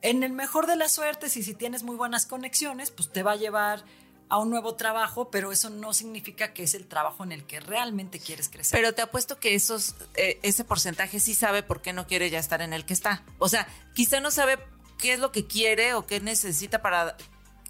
en 0.01 0.23
el 0.23 0.33
mejor 0.33 0.67
de 0.67 0.75
las 0.75 0.91
suertes 0.91 1.37
y 1.37 1.43
si 1.43 1.53
tienes 1.53 1.83
muy 1.83 1.95
buenas 1.95 2.25
conexiones, 2.25 2.91
pues 2.91 3.09
te 3.09 3.23
va 3.23 3.33
a 3.33 3.35
llevar 3.37 3.85
a 4.27 4.39
un 4.39 4.49
nuevo 4.49 4.75
trabajo, 4.75 5.31
pero 5.31 5.53
eso 5.53 5.69
no 5.69 5.93
significa 5.93 6.53
que 6.53 6.63
es 6.63 6.73
el 6.73 6.85
trabajo 6.85 7.23
en 7.23 7.31
el 7.31 7.45
que 7.45 7.61
realmente 7.61 8.19
quieres 8.19 8.49
crecer. 8.49 8.77
Pero 8.77 8.93
te 8.93 9.01
apuesto 9.01 9.39
que 9.39 9.55
esos, 9.55 9.95
eh, 10.15 10.39
ese 10.43 10.65
porcentaje 10.65 11.21
sí 11.21 11.35
sabe 11.35 11.63
por 11.63 11.81
qué 11.81 11.93
no 11.93 12.05
quiere 12.05 12.29
ya 12.29 12.39
estar 12.39 12.61
en 12.61 12.73
el 12.73 12.83
que 12.83 12.93
está. 12.93 13.23
O 13.37 13.47
sea, 13.47 13.65
quizá 13.93 14.19
no 14.19 14.29
sabe 14.31 14.57
qué 14.97 15.13
es 15.13 15.19
lo 15.19 15.31
que 15.31 15.47
quiere 15.47 15.93
o 15.93 16.05
qué 16.05 16.19
necesita 16.19 16.81
para 16.81 17.15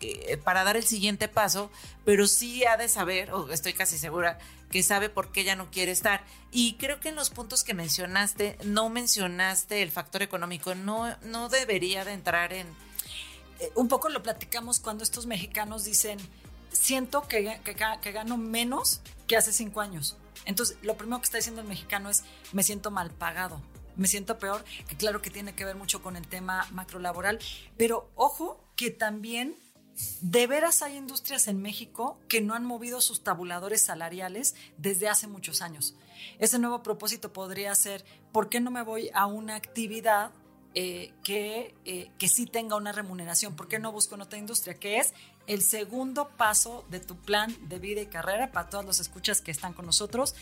eh, 0.04 0.38
para 0.38 0.64
dar 0.64 0.78
el 0.78 0.84
siguiente 0.84 1.28
paso, 1.28 1.72
pero 2.06 2.28
sí 2.28 2.66
ha 2.66 2.78
de 2.78 2.90
saber, 2.90 3.32
o 3.32 3.52
estoy 3.52 3.74
casi 3.74 3.98
segura, 3.98 4.38
que 4.70 4.84
sabe 4.84 5.10
por 5.10 5.32
qué 5.32 5.44
ya 5.44 5.56
no 5.56 5.70
quiere 5.70 5.92
estar. 5.92 6.24
Y 6.52 6.74
creo 6.76 7.00
que 7.00 7.10
en 7.10 7.16
los 7.16 7.30
puntos 7.30 7.64
que 7.64 7.74
mencionaste, 7.74 8.58
no 8.64 8.90
mencionaste 8.90 9.82
el 9.82 9.92
factor 9.92 10.24
económico, 10.24 10.76
no, 10.76 11.16
no 11.24 11.50
debería 11.50 12.06
de 12.06 12.14
entrar 12.14 12.54
en... 12.54 12.68
Eh, 13.60 13.72
un 13.76 13.88
poco 13.88 14.10
lo 14.10 14.24
platicamos 14.24 14.80
cuando 14.80 15.04
estos 15.04 15.26
mexicanos 15.26 15.84
dicen, 15.84 16.18
siento 16.72 17.28
que, 17.28 17.60
que, 17.64 18.12
gano 18.12 18.38
menos 18.38 19.02
que 19.28 19.38
hace 19.38 19.54
cinco 19.54 19.82
años. 19.82 20.18
Entonces, 20.46 20.78
lo 20.82 20.98
primero 20.98 21.20
que 21.20 21.26
está 21.26 21.38
diciendo 21.38 21.62
el 21.62 21.68
mexicano 21.68 22.10
es, 22.10 22.24
me 22.52 22.64
siento 22.64 22.92
mal 22.92 23.12
pagado 23.12 23.62
me 23.96 24.08
siento 24.08 24.40
peor, 24.40 24.64
que 24.88 24.98
claro 24.98 25.22
que 25.22 25.30
tiene 25.30 25.54
que 25.54 25.66
ver 25.66 25.76
mucho 25.76 26.02
con 26.02 26.16
el 26.16 26.28
tema 26.28 26.68
macrolaboral, 26.72 27.40
pero 27.78 28.10
ojo 28.16 28.64
que 28.76 28.90
también 28.92 29.56
de 30.22 30.48
veras 30.48 30.82
hay 30.82 30.98
industrias 30.98 31.48
en 31.48 31.62
México 31.62 32.18
que 32.28 32.42
no 32.42 32.56
han 32.56 32.66
movido 32.66 33.02
sus 33.02 33.24
tabuladores 33.24 33.82
salariales 33.82 34.56
desde 34.78 35.08
hace 35.08 35.28
muchos 35.28 35.62
años. 35.62 35.96
Ese 36.40 36.60
nuevo 36.60 36.82
propósito 36.82 37.32
podría 37.32 37.74
ser, 37.76 38.04
¿por 38.32 38.50
qué 38.50 38.60
no 38.60 38.72
me 38.72 38.82
voy 38.82 39.12
a 39.14 39.28
una 39.28 39.56
actividad 39.56 40.32
eh, 40.74 41.14
que, 41.24 41.76
eh, 41.86 42.12
que 42.18 42.28
sí 42.28 42.48
tenga 42.48 42.76
una 42.76 42.92
remuneración? 42.92 43.56
¿Por 43.56 43.68
qué 43.68 43.78
no 43.78 43.92
busco 43.92 44.16
en 44.16 44.22
otra 44.22 44.40
industria? 44.40 44.80
Que 44.80 44.98
es 44.98 45.14
el 45.46 45.62
segundo 45.62 46.30
paso 46.30 46.86
de 46.90 47.00
tu 47.00 47.16
plan 47.18 47.56
de 47.68 47.80
vida 47.80 48.02
y 48.02 48.08
carrera 48.08 48.52
para 48.52 48.70
todos 48.70 48.86
los 48.86 49.00
escuchas 49.00 49.42
que 49.42 49.52
están 49.52 49.74
con 49.74 49.86
nosotros. 49.86 50.34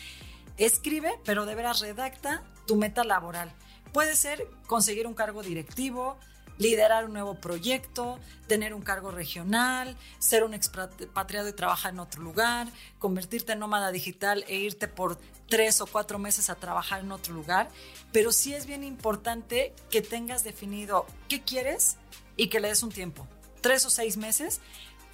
Escribe, 0.56 1.12
pero 1.24 1.44
de 1.44 1.54
veras 1.54 1.80
redacta 1.80 2.42
tu 2.66 2.76
meta 2.76 3.04
laboral. 3.04 3.52
Puede 3.92 4.16
ser 4.16 4.46
conseguir 4.66 5.06
un 5.06 5.14
cargo 5.14 5.42
directivo, 5.42 6.18
liderar 6.62 7.04
un 7.04 7.12
nuevo 7.12 7.34
proyecto, 7.34 8.18
tener 8.46 8.72
un 8.72 8.82
cargo 8.82 9.10
regional, 9.10 9.96
ser 10.18 10.44
un 10.44 10.54
expatriado 10.54 11.48
y 11.48 11.52
trabajar 11.52 11.92
en 11.92 11.98
otro 11.98 12.22
lugar, 12.22 12.68
convertirte 12.98 13.52
en 13.52 13.58
nómada 13.58 13.90
digital 13.90 14.44
e 14.48 14.56
irte 14.56 14.88
por 14.88 15.18
tres 15.48 15.80
o 15.80 15.86
cuatro 15.86 16.18
meses 16.18 16.48
a 16.48 16.54
trabajar 16.54 17.00
en 17.00 17.12
otro 17.12 17.34
lugar. 17.34 17.68
Pero 18.12 18.32
sí 18.32 18.54
es 18.54 18.66
bien 18.66 18.84
importante 18.84 19.74
que 19.90 20.02
tengas 20.02 20.44
definido 20.44 21.06
qué 21.28 21.42
quieres 21.42 21.96
y 22.36 22.48
que 22.48 22.60
le 22.60 22.68
des 22.68 22.82
un 22.82 22.90
tiempo, 22.90 23.26
tres 23.60 23.84
o 23.84 23.90
seis 23.90 24.16
meses, 24.16 24.60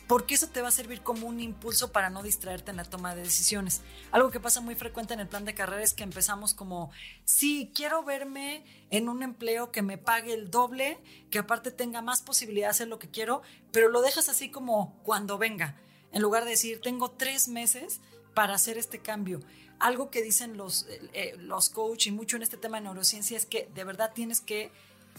porque 0.09 0.35
eso 0.35 0.49
te 0.49 0.62
va 0.62 0.69
a 0.69 0.73
servir 0.73 1.03
como 1.03 1.27
un 1.27 1.38
impulso 1.38 1.93
para 1.93 2.09
no 2.09 2.23
distraerte 2.23 2.71
en 2.71 2.79
la 2.79 2.85
toma 2.85 3.15
de 3.15 3.23
decisiones. 3.23 3.83
Algo 4.11 4.31
que 4.31 4.41
pasa 4.41 4.62
muy 4.62 4.75
frecuente 4.75 5.12
en 5.12 5.21
el 5.21 5.29
plan 5.29 5.45
de 5.45 5.55
carrera 5.55 5.83
es 5.83 5.93
que 5.93 6.03
empezamos 6.03 6.55
como, 6.55 6.91
sí, 7.25 7.71
quiero 7.75 8.03
verme 8.03 8.65
en 8.91 9.11
un 9.11 9.23
empleo 9.23 9.71
que 9.71 9.83
me 9.83 9.99
pague 9.99 10.33
el 10.33 10.50
doble, 10.50 10.99
que 11.31 11.38
aparte 11.38 11.71
tenga 11.71 12.00
más 12.00 12.23
posibilidad 12.23 12.69
de 12.69 12.71
hacer 12.71 12.88
lo 12.88 12.99
que 12.99 13.11
quiero, 13.11 13.43
pero 13.71 13.91
lo 13.91 14.00
dejas 14.00 14.31
así 14.31 14.50
como 14.50 14.99
cuando 15.05 15.37
venga, 15.37 15.77
en 16.11 16.23
lugar 16.23 16.45
de 16.45 16.50
decir, 16.50 16.81
tengo 16.81 17.11
tres 17.11 17.47
meses 17.47 18.00
para 18.33 18.55
hacer 18.55 18.79
este 18.79 19.00
cambio. 19.00 19.41
Algo 19.79 20.11
que 20.11 20.23
dicen 20.23 20.57
los, 20.57 20.87
eh, 21.12 21.35
los 21.37 21.69
coach 21.69 22.07
y 22.07 22.12
mucho 22.12 22.37
en 22.37 22.43
este 22.43 22.57
tema 22.57 22.79
de 22.79 22.85
neurociencia 22.85 23.37
es 23.37 23.45
que 23.45 23.69
de 23.75 23.85
verdad 23.85 24.12
tienes 24.15 24.41
que 24.41 24.73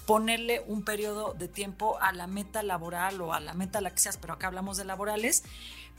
ponerle 0.06 0.64
un 0.68 0.84
periodo 0.84 1.34
de 1.34 1.48
tiempo 1.48 2.00
a 2.02 2.12
la 2.12 2.28
meta 2.28 2.64
laboral 2.64 3.22
o 3.22 3.34
a 3.34 3.40
la 3.40 3.54
meta 3.54 3.82
la 3.82 3.92
que 3.92 4.00
seas, 4.00 4.18
pero 4.18 4.34
acá 4.34 4.48
hablamos 4.48 4.78
de 4.78 4.86
laborales, 4.86 5.44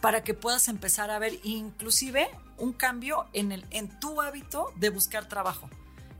para 0.00 0.25
que 0.25 0.35
puedas 0.35 0.69
empezar 0.69 1.11
a 1.11 1.19
ver 1.19 1.38
inclusive 1.45 2.28
un 2.59 2.73
cambio 2.73 3.26
en, 3.33 3.52
el, 3.52 3.66
en 3.71 3.88
tu 4.00 4.21
hábito 4.21 4.73
de 4.76 4.90
buscar 4.90 5.28
trabajo. 5.28 5.69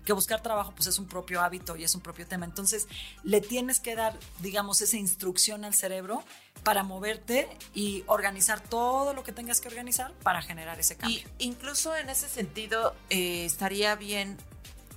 Que 0.05 0.13
buscar 0.13 0.43
trabajo 0.43 0.73
pues 0.75 0.89
es 0.89 0.99
un 0.99 1.07
propio 1.07 1.41
hábito 1.43 1.77
y 1.77 1.85
es 1.85 1.95
un 1.95 2.01
propio 2.01 2.27
tema. 2.27 2.45
Entonces 2.45 2.89
le 3.23 3.41
tienes 3.41 3.81
que 3.81 3.95
dar, 3.95 4.19
digamos, 4.41 4.81
esa 4.81 4.97
instrucción 4.97 5.65
al 5.65 5.75
cerebro 5.75 6.25
para 6.63 6.83
moverte 6.83 7.49
y 7.75 8.03
organizar 8.07 8.61
todo 8.61 9.15
lo 9.15 9.23
que 9.25 9.33
tengas 9.33 9.61
que 9.61 9.69
organizar 9.69 10.13
para 10.23 10.43
generar 10.43 10.81
ese 10.81 10.97
cambio. 10.97 11.21
Y 11.39 11.45
incluso 11.45 11.97
en 11.97 12.11
ese 12.11 12.29
sentido 12.29 12.95
eh, 13.09 13.45
estaría 13.45 13.95
bien 13.95 14.37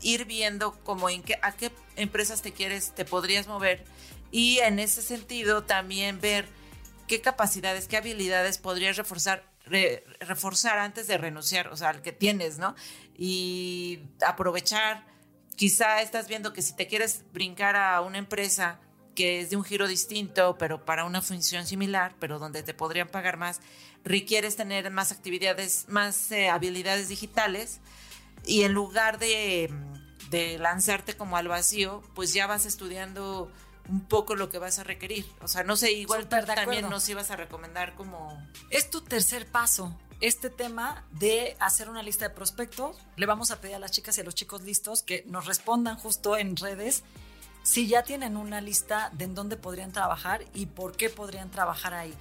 ir 0.03 0.25
viendo 0.25 0.73
como 0.83 1.09
en 1.09 1.23
qué, 1.23 1.39
a 1.41 1.53
qué 1.53 1.71
empresas 1.95 2.41
te 2.41 2.51
quieres, 2.51 2.93
te 2.93 3.05
podrías 3.05 3.47
mover 3.47 3.83
y 4.31 4.59
en 4.59 4.79
ese 4.79 5.01
sentido 5.01 5.63
también 5.63 6.19
ver 6.19 6.47
qué 7.07 7.21
capacidades, 7.21 7.87
qué 7.87 7.97
habilidades 7.97 8.57
podrías 8.57 8.97
reforzar, 8.97 9.45
reforzar 10.19 10.79
antes 10.79 11.05
de 11.07 11.17
renunciar, 11.19 11.67
o 11.67 11.77
sea, 11.77 11.89
al 11.89 12.01
que 12.01 12.11
tienes, 12.11 12.57
¿no? 12.57 12.75
Y 13.15 13.99
aprovechar, 14.25 15.05
quizá 15.55 16.01
estás 16.01 16.27
viendo 16.27 16.51
que 16.51 16.63
si 16.63 16.75
te 16.75 16.87
quieres 16.87 17.23
brincar 17.31 17.75
a 17.75 18.01
una 18.01 18.17
empresa 18.17 18.79
que 19.13 19.41
es 19.41 19.51
de 19.51 19.57
un 19.57 19.63
giro 19.63 19.87
distinto, 19.87 20.57
pero 20.57 20.83
para 20.83 21.05
una 21.05 21.21
función 21.21 21.67
similar, 21.67 22.15
pero 22.19 22.39
donde 22.39 22.63
te 22.63 22.73
podrían 22.73 23.09
pagar 23.09 23.37
más, 23.37 23.61
requieres 24.03 24.55
tener 24.55 24.89
más 24.89 25.11
actividades, 25.11 25.85
más 25.89 26.31
eh, 26.31 26.49
habilidades 26.49 27.09
digitales 27.09 27.79
y 28.45 28.63
en 28.63 28.73
lugar 28.73 29.19
de, 29.19 29.69
lanzarte 30.59 31.15
como 31.15 31.37
al 31.37 31.47
vacío, 31.47 32.01
pues 32.15 32.33
ya 32.33 32.47
vas 32.47 32.65
estudiando 32.65 33.51
un 33.87 34.01
poco 34.01 34.35
lo 34.35 34.49
que 34.49 34.57
vas 34.57 34.79
a 34.79 34.83
requerir. 34.83 35.27
O 35.41 35.47
sea, 35.47 35.63
no 35.63 35.75
sé, 35.75 35.91
igual 35.91 36.27
también 36.27 36.89
nos 36.89 37.07
ibas 37.09 37.29
a 37.29 37.35
recomendar 37.35 37.93
como... 37.95 38.35
Es 38.71 38.89
tu 38.89 39.01
tercer 39.01 39.45
paso. 39.45 39.95
Este 40.21 40.49
tema 40.49 41.05
de 41.11 41.55
hacer 41.59 41.89
una 41.89 42.01
lista 42.01 42.29
de 42.29 42.33
prospectos, 42.33 42.97
le 43.15 43.25
vamos 43.25 43.51
a 43.51 43.61
pedir 43.61 43.75
a 43.75 43.79
las 43.79 43.91
chicas 43.91 44.17
y 44.17 44.21
a 44.21 44.23
los 44.23 44.33
chicos 44.33 44.63
listos 44.63 45.03
que 45.03 45.23
nos 45.27 45.45
respondan 45.45 45.97
justo 45.97 46.37
en 46.37 46.55
redes 46.55 47.03
si 47.63 47.87
ya 47.87 48.03
tienen 48.03 48.37
una 48.37 48.61
lista 48.61 49.09
de 49.13 49.25
en 49.25 49.35
dónde 49.35 49.57
podrían 49.57 49.91
trabajar 49.91 50.43
y 50.53 50.65
por 50.67 50.95
qué 50.95 51.09
podrían 51.09 51.49
trabajar 51.49 51.93
ahí. 51.93 52.13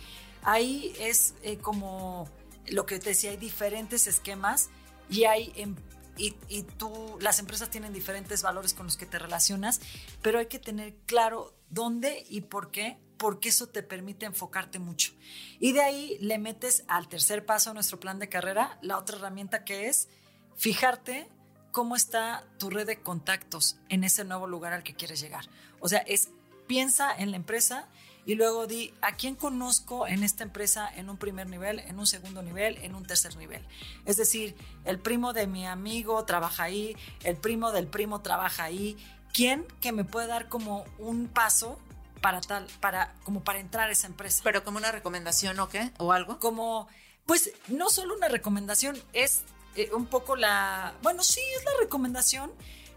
Ahí 0.42 0.94
es 0.98 1.34
eh, 1.42 1.58
como 1.58 2.28
lo 2.68 2.86
que 2.86 2.98
te 2.98 3.10
decía, 3.10 3.30
hay 3.30 3.36
diferentes 3.36 4.06
esquemas 4.06 4.70
y 5.10 5.24
hay 5.24 5.52
em, 5.56 5.76
y, 6.16 6.62
tú, 6.78 7.16
las 7.20 7.38
empresas 7.38 7.70
tienen 7.70 7.92
diferentes 7.92 8.42
valores 8.42 8.74
con 8.74 8.86
los 8.86 8.96
que 8.96 9.06
te 9.06 9.18
relacionas, 9.18 9.80
pero 10.20 10.38
hay 10.38 10.46
que 10.46 10.58
tener 10.58 10.94
claro 11.06 11.54
dónde 11.70 12.24
y 12.28 12.42
por 12.42 12.70
qué, 12.70 12.98
porque 13.16 13.48
eso 13.48 13.68
te 13.68 13.82
permite 13.82 14.26
enfocarte 14.26 14.78
mucho. 14.78 15.12
Y 15.58 15.72
de 15.72 15.80
ahí 15.80 16.18
le 16.20 16.38
metes 16.38 16.84
al 16.88 17.08
tercer 17.08 17.46
paso 17.46 17.70
a 17.70 17.74
nuestro 17.74 17.98
plan 17.98 18.18
de 18.18 18.28
carrera, 18.28 18.78
la 18.82 18.98
otra 18.98 19.16
herramienta 19.16 19.64
que 19.64 19.88
es 19.88 20.08
fijarte 20.56 21.28
cómo 21.70 21.96
está 21.96 22.44
tu 22.58 22.68
red 22.68 22.86
de 22.86 23.00
contactos 23.00 23.78
en 23.88 24.04
ese 24.04 24.24
nuevo 24.24 24.46
lugar 24.46 24.74
al 24.74 24.82
que 24.82 24.94
quieres 24.94 25.20
llegar. 25.20 25.48
O 25.80 25.88
sea, 25.88 26.00
es 26.00 26.28
piensa 26.66 27.14
en 27.16 27.30
la 27.30 27.36
empresa 27.36 27.88
y 28.24 28.34
luego 28.34 28.66
di 28.66 28.94
a 29.00 29.16
quién 29.16 29.34
conozco 29.34 30.06
en 30.06 30.22
esta 30.22 30.44
empresa 30.44 30.90
en 30.94 31.10
un 31.10 31.16
primer 31.16 31.48
nivel, 31.48 31.80
en 31.80 31.98
un 31.98 32.06
segundo 32.06 32.42
nivel, 32.42 32.78
en 32.78 32.94
un 32.94 33.04
tercer 33.04 33.36
nivel. 33.36 33.66
Es 34.04 34.16
decir, 34.16 34.54
el 34.84 34.98
primo 34.98 35.32
de 35.32 35.46
mi 35.46 35.66
amigo 35.66 36.24
trabaja 36.24 36.64
ahí, 36.64 36.96
el 37.24 37.36
primo 37.36 37.72
del 37.72 37.86
primo 37.86 38.20
trabaja 38.20 38.64
ahí. 38.64 38.96
¿Quién 39.32 39.66
que 39.80 39.92
me 39.92 40.04
puede 40.04 40.26
dar 40.26 40.48
como 40.48 40.84
un 40.98 41.26
paso 41.26 41.78
para 42.20 42.40
tal, 42.40 42.66
para 42.80 43.14
como 43.24 43.42
para 43.42 43.58
entrar 43.58 43.88
a 43.88 43.92
esa 43.92 44.06
empresa? 44.06 44.40
Pero 44.44 44.62
como 44.62 44.78
una 44.78 44.92
recomendación 44.92 45.58
o 45.58 45.68
qué 45.68 45.90
o 45.98 46.12
algo? 46.12 46.38
Como 46.38 46.88
pues 47.26 47.52
no 47.68 47.88
solo 47.90 48.14
una 48.14 48.28
recomendación, 48.28 49.00
es 49.12 49.42
eh, 49.76 49.90
un 49.94 50.06
poco 50.06 50.36
la, 50.36 50.94
bueno, 51.02 51.22
sí 51.22 51.40
es 51.56 51.64
la 51.64 51.72
recomendación, 51.80 52.52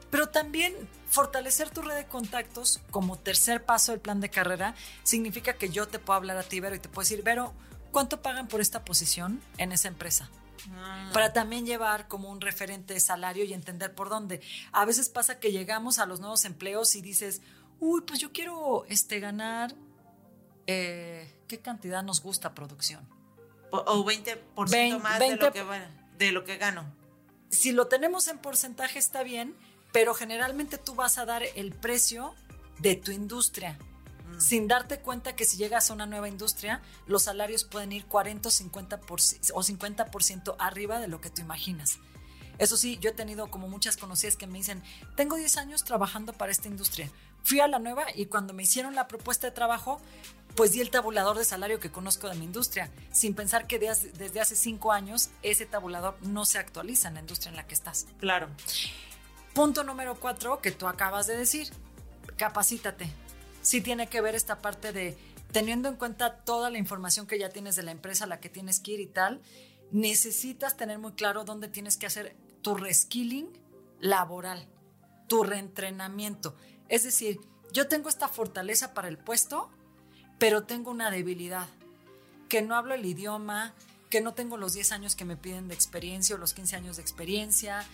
pero 0.10 0.30
también 0.30 0.74
fortalecer 1.16 1.70
tu 1.70 1.82
red 1.82 1.96
de 1.96 2.06
contactos 2.06 2.82
como 2.92 3.18
tercer 3.18 3.64
paso 3.64 3.94
del 3.94 4.02
plan 4.02 4.20
de 4.20 4.30
carrera 4.30 4.76
significa 5.04 5.54
que 5.54 5.70
yo 5.70 5.88
te 5.88 5.98
puedo 5.98 6.18
hablar 6.18 6.38
a 6.38 6.44
ti, 6.44 6.60
Vero, 6.60 6.76
y 6.76 6.80
te 6.80 6.90
puedo 6.90 7.06
decir, 7.06 7.24
Vero, 7.24 7.54
¿cuánto 7.92 8.22
pagan 8.22 8.50
por 8.50 8.60
esta 8.60 8.84
posición 8.84 9.42
en 9.58 9.72
esa 9.72 9.88
empresa? 9.88 10.30
Ah. 10.74 11.10
Para 11.14 11.32
también 11.32 11.66
llevar 11.66 12.10
como 12.10 12.30
un 12.30 12.42
referente 12.42 12.94
de 12.94 13.00
salario 13.00 13.46
y 13.46 13.54
entender 13.54 13.96
por 13.96 14.10
dónde. 14.10 14.42
A 14.74 14.84
veces 14.84 15.08
pasa 15.08 15.40
que 15.40 15.54
llegamos 15.54 16.00
a 16.00 16.06
los 16.06 16.20
nuevos 16.20 16.44
empleos 16.44 16.94
y 16.98 17.02
dices, 17.02 17.42
uy, 17.80 18.02
pues 18.02 18.20
yo 18.20 18.34
quiero 18.34 18.84
este, 18.90 19.22
ganar, 19.22 19.74
eh, 20.68 21.34
¿qué 21.48 21.60
cantidad 21.60 22.04
nos 22.04 22.22
gusta 22.22 22.54
producción? 22.54 23.08
O, 23.72 24.04
20%, 24.04 25.00
más 25.00 25.20
de, 25.20 25.38
lo 25.38 25.54
que, 25.54 25.64
de 26.18 26.32
lo 26.34 26.44
que 26.44 26.58
gano. 26.58 26.86
si 27.50 27.72
lo 27.72 27.88
tenemos 27.88 28.28
en 28.28 28.38
porcentaje 28.38 29.00
está 29.00 29.24
bien, 29.24 29.56
pero 29.96 30.14
generalmente 30.14 30.78
tú 30.78 30.94
vas 30.94 31.18
a 31.18 31.26
dar 31.26 31.42
el 31.56 31.72
precio 31.72 32.36
de 32.80 32.98
tu 32.98 33.12
industria. 33.12 33.80
Mm. 34.28 34.42
Sin 34.42 34.68
darte 34.68 35.00
cuenta 35.00 35.38
que 35.38 35.46
si 35.46 35.56
llegas 35.56 35.90
a 35.90 35.94
una 35.94 36.06
nueva 36.06 36.28
industria, 36.28 36.82
los 37.08 37.24
salarios 37.24 37.64
pueden 37.64 37.94
ir 37.94 38.06
40 38.06 38.50
o 38.50 38.52
50%, 38.52 39.52
o 39.54 39.64
50 39.64 40.12
arriba 40.60 41.00
de 41.00 41.08
lo 41.08 41.22
que 41.22 41.30
tú 41.30 41.40
imaginas. 41.40 42.00
Eso 42.58 42.76
sí, 42.76 42.98
yo 43.00 43.12
he 43.12 43.14
tenido 43.14 43.48
como 43.48 43.70
muchas 43.70 43.96
conocidas 43.96 44.36
que 44.36 44.48
me 44.48 44.58
dicen, 44.58 44.84
tengo 45.16 45.38
10 45.38 45.56
años 45.56 45.86
trabajando 45.86 46.34
para 46.34 46.52
esta 46.52 46.68
industria. 46.68 47.10
Fui 47.44 47.62
a 47.62 47.68
la 47.70 47.80
nueva 47.80 48.06
y 48.14 48.26
cuando 48.26 48.54
me 48.54 48.64
hicieron 48.64 48.96
la 48.96 49.08
propuesta 49.08 49.48
de 49.48 49.52
trabajo, 49.52 50.02
pues 50.58 50.74
di 50.74 50.82
el 50.82 50.90
tabulador 50.90 51.38
de 51.38 51.46
salario 51.46 51.80
que 51.80 51.90
conozco 51.90 52.28
de 52.28 52.36
mi 52.36 52.44
industria, 52.44 52.92
sin 53.14 53.34
pensar 53.34 53.66
que 53.66 53.80
desde 53.80 54.42
hace 54.42 54.58
5 54.58 54.92
años 54.92 55.30
ese 55.42 55.66
tabulador 55.66 56.18
no 56.22 56.44
se 56.44 56.58
actualiza 56.58 57.08
en 57.08 57.14
la 57.14 57.20
industria 57.22 57.52
en 57.52 57.56
la 57.56 57.66
que 57.66 57.76
estás. 57.76 58.08
Claro. 58.20 58.50
Punto 59.56 59.86
número 59.86 60.20
4 60.20 60.60
que 60.60 60.72
tú 60.72 60.86
acabas 60.86 61.28
de 61.28 61.38
decir, 61.38 61.72
capacítate. 62.36 63.10
Sí 63.62 63.80
tiene 63.80 64.08
que 64.08 64.20
ver 64.20 64.36
esta 64.36 64.60
parte 64.60 64.92
de 64.92 65.18
teniendo 65.54 65.88
en 65.88 65.96
cuenta 65.96 66.42
toda 66.42 66.70
la 66.70 66.78
información 66.78 67.26
que 67.26 67.40
ya 67.40 67.48
tienes 67.48 67.78
de 67.78 67.84
la 67.84 67.92
empresa 67.92 68.26
a 68.26 68.28
la 68.28 68.42
que 68.42 68.50
tienes 68.50 68.82
que 68.82 68.92
ir 68.92 69.00
y 69.00 69.08
tal, 69.08 69.42
necesitas 69.92 70.76
tener 70.76 71.00
muy 71.00 71.14
claro 71.14 71.46
dónde 71.46 71.70
tienes 71.70 71.96
que 71.96 72.06
hacer 72.06 72.36
tu 72.62 72.76
reskilling 72.76 73.48
laboral, 74.02 74.68
tu 75.30 75.44
reentrenamiento. 75.44 76.54
Es 76.90 77.06
decir, 77.06 77.40
yo 77.72 77.88
tengo 77.88 78.10
esta 78.10 78.28
fortaleza 78.28 78.94
para 78.94 79.08
el 79.08 79.18
puesto, 79.18 79.70
pero 80.38 80.64
tengo 80.64 80.92
una 80.92 81.10
debilidad, 81.12 81.70
que 82.50 82.62
no 82.62 82.76
hablo 82.76 82.94
el 82.94 83.06
idioma, 83.06 83.74
que 84.10 84.20
no 84.20 84.34
tengo 84.34 84.58
los 84.58 84.74
10 84.74 84.92
años 84.92 85.16
que 85.16 85.24
me 85.24 85.38
piden 85.38 85.70
de 85.70 85.76
experiencia 85.76 86.36
o 86.36 86.40
los 86.40 86.54
15 86.54 86.76
años 86.76 86.98
de 86.98 87.04
experiencia, 87.04 87.86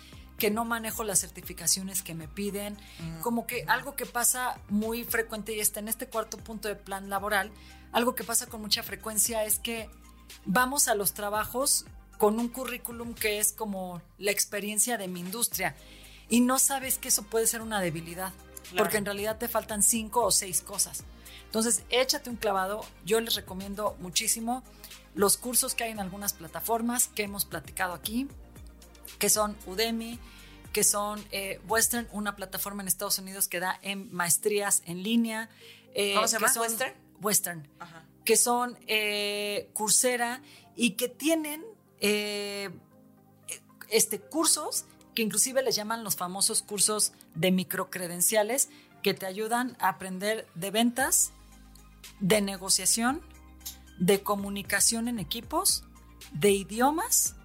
que 0.41 0.49
no 0.49 0.65
manejo 0.65 1.03
las 1.03 1.19
certificaciones 1.19 2.01
que 2.01 2.15
me 2.15 2.27
piden, 2.27 2.75
mm. 2.97 3.19
como 3.19 3.45
que 3.45 3.63
algo 3.67 3.95
que 3.95 4.07
pasa 4.07 4.59
muy 4.69 5.03
frecuente 5.03 5.53
y 5.55 5.59
está 5.59 5.81
en 5.81 5.87
este 5.87 6.07
cuarto 6.07 6.37
punto 6.39 6.67
de 6.67 6.75
plan 6.75 7.11
laboral, 7.11 7.51
algo 7.91 8.15
que 8.15 8.23
pasa 8.23 8.47
con 8.47 8.59
mucha 8.59 8.81
frecuencia 8.81 9.45
es 9.45 9.59
que 9.59 9.87
vamos 10.43 10.87
a 10.87 10.95
los 10.95 11.13
trabajos 11.13 11.85
con 12.17 12.39
un 12.39 12.47
currículum 12.47 13.13
que 13.13 13.37
es 13.37 13.51
como 13.51 14.01
la 14.17 14.31
experiencia 14.31 14.97
de 14.97 15.07
mi 15.07 15.19
industria 15.19 15.75
y 16.27 16.39
no 16.39 16.57
sabes 16.57 16.97
que 16.97 17.09
eso 17.09 17.21
puede 17.21 17.45
ser 17.45 17.61
una 17.61 17.79
debilidad, 17.79 18.33
porque 18.75 18.97
en 18.97 19.05
realidad 19.05 19.37
te 19.37 19.47
faltan 19.47 19.83
cinco 19.83 20.25
o 20.25 20.31
seis 20.31 20.63
cosas. 20.63 21.03
Entonces, 21.45 21.83
échate 21.91 22.31
un 22.31 22.37
clavado. 22.37 22.83
Yo 23.05 23.19
les 23.19 23.35
recomiendo 23.35 23.95
muchísimo 23.99 24.63
los 25.13 25.37
cursos 25.37 25.75
que 25.75 25.83
hay 25.83 25.91
en 25.91 25.99
algunas 25.99 26.33
plataformas 26.33 27.09
que 27.09 27.21
hemos 27.21 27.45
platicado 27.45 27.93
aquí, 27.93 28.27
que 29.19 29.29
son 29.29 29.55
Udemy, 29.65 30.19
que 30.73 30.83
son 30.83 31.23
eh, 31.31 31.59
Western, 31.67 32.07
una 32.11 32.35
plataforma 32.35 32.81
en 32.81 32.87
Estados 32.87 33.19
Unidos 33.19 33.47
que 33.47 33.59
da 33.59 33.77
en 33.81 34.13
maestrías 34.13 34.81
en 34.85 35.03
línea. 35.03 35.49
Eh, 35.93 36.13
¿Cómo 36.15 36.27
se 36.27 36.39
llama? 36.39 36.51
Western. 36.59 36.93
Western. 37.21 37.67
Que 38.25 38.37
son 38.37 38.77
eh, 38.87 39.69
Coursera 39.73 40.41
y 40.75 40.91
que 40.91 41.09
tienen 41.09 41.63
este, 43.89 44.19
cursos 44.19 44.85
que 45.13 45.21
inclusive 45.21 45.61
les 45.61 45.75
llaman 45.75 46.03
los 46.03 46.15
famosos 46.15 46.63
cursos 46.63 47.11
de 47.35 47.51
microcredenciales 47.51 48.69
que 49.03 49.13
te 49.13 49.25
ayudan 49.25 49.77
a 49.79 49.89
aprender 49.89 50.47
de 50.55 50.71
ventas, 50.71 51.31
de 52.19 52.41
negociación, 52.41 53.21
de 53.99 54.23
comunicación 54.23 55.07
en 55.07 55.19
equipos, 55.19 55.83
de 56.31 56.51
idiomas 56.51 57.35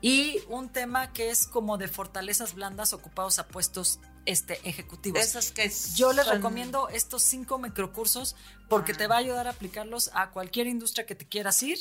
y 0.00 0.40
un 0.48 0.68
tema 0.68 1.12
que 1.12 1.30
es 1.30 1.46
como 1.46 1.78
de 1.78 1.88
fortalezas 1.88 2.54
blandas 2.54 2.92
ocupados 2.92 3.38
a 3.38 3.48
puestos 3.48 3.98
este, 4.26 4.60
ejecutivos. 4.68 5.20
Esos 5.20 5.50
que 5.50 5.72
Yo 5.94 6.12
les 6.12 6.26
recomiendo 6.26 6.88
estos 6.88 7.22
cinco 7.22 7.58
microcursos 7.58 8.36
porque 8.68 8.94
te 8.94 9.06
va 9.06 9.16
a 9.16 9.18
ayudar 9.18 9.46
a 9.46 9.50
aplicarlos 9.50 10.10
a 10.14 10.30
cualquier 10.30 10.66
industria 10.66 11.06
que 11.06 11.14
te 11.14 11.26
quieras 11.26 11.62
ir 11.62 11.78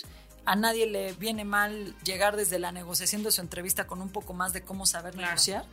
a 0.47 0.56
nadie 0.56 0.88
le 0.88 1.12
viene 1.12 1.43
mal 1.43 1.93
llegar 2.03 2.38
desde 2.38 2.58
la 2.58 2.71
negociación 2.71 3.21
de 3.21 3.34
su 3.34 3.41
entrevista 3.41 3.86
con 3.86 4.01
un 4.01 4.08
poco 4.08 4.34
más 4.34 4.53
de 4.53 4.62
cómo 4.62 4.86
saber 4.86 5.17
negociar. 5.17 5.65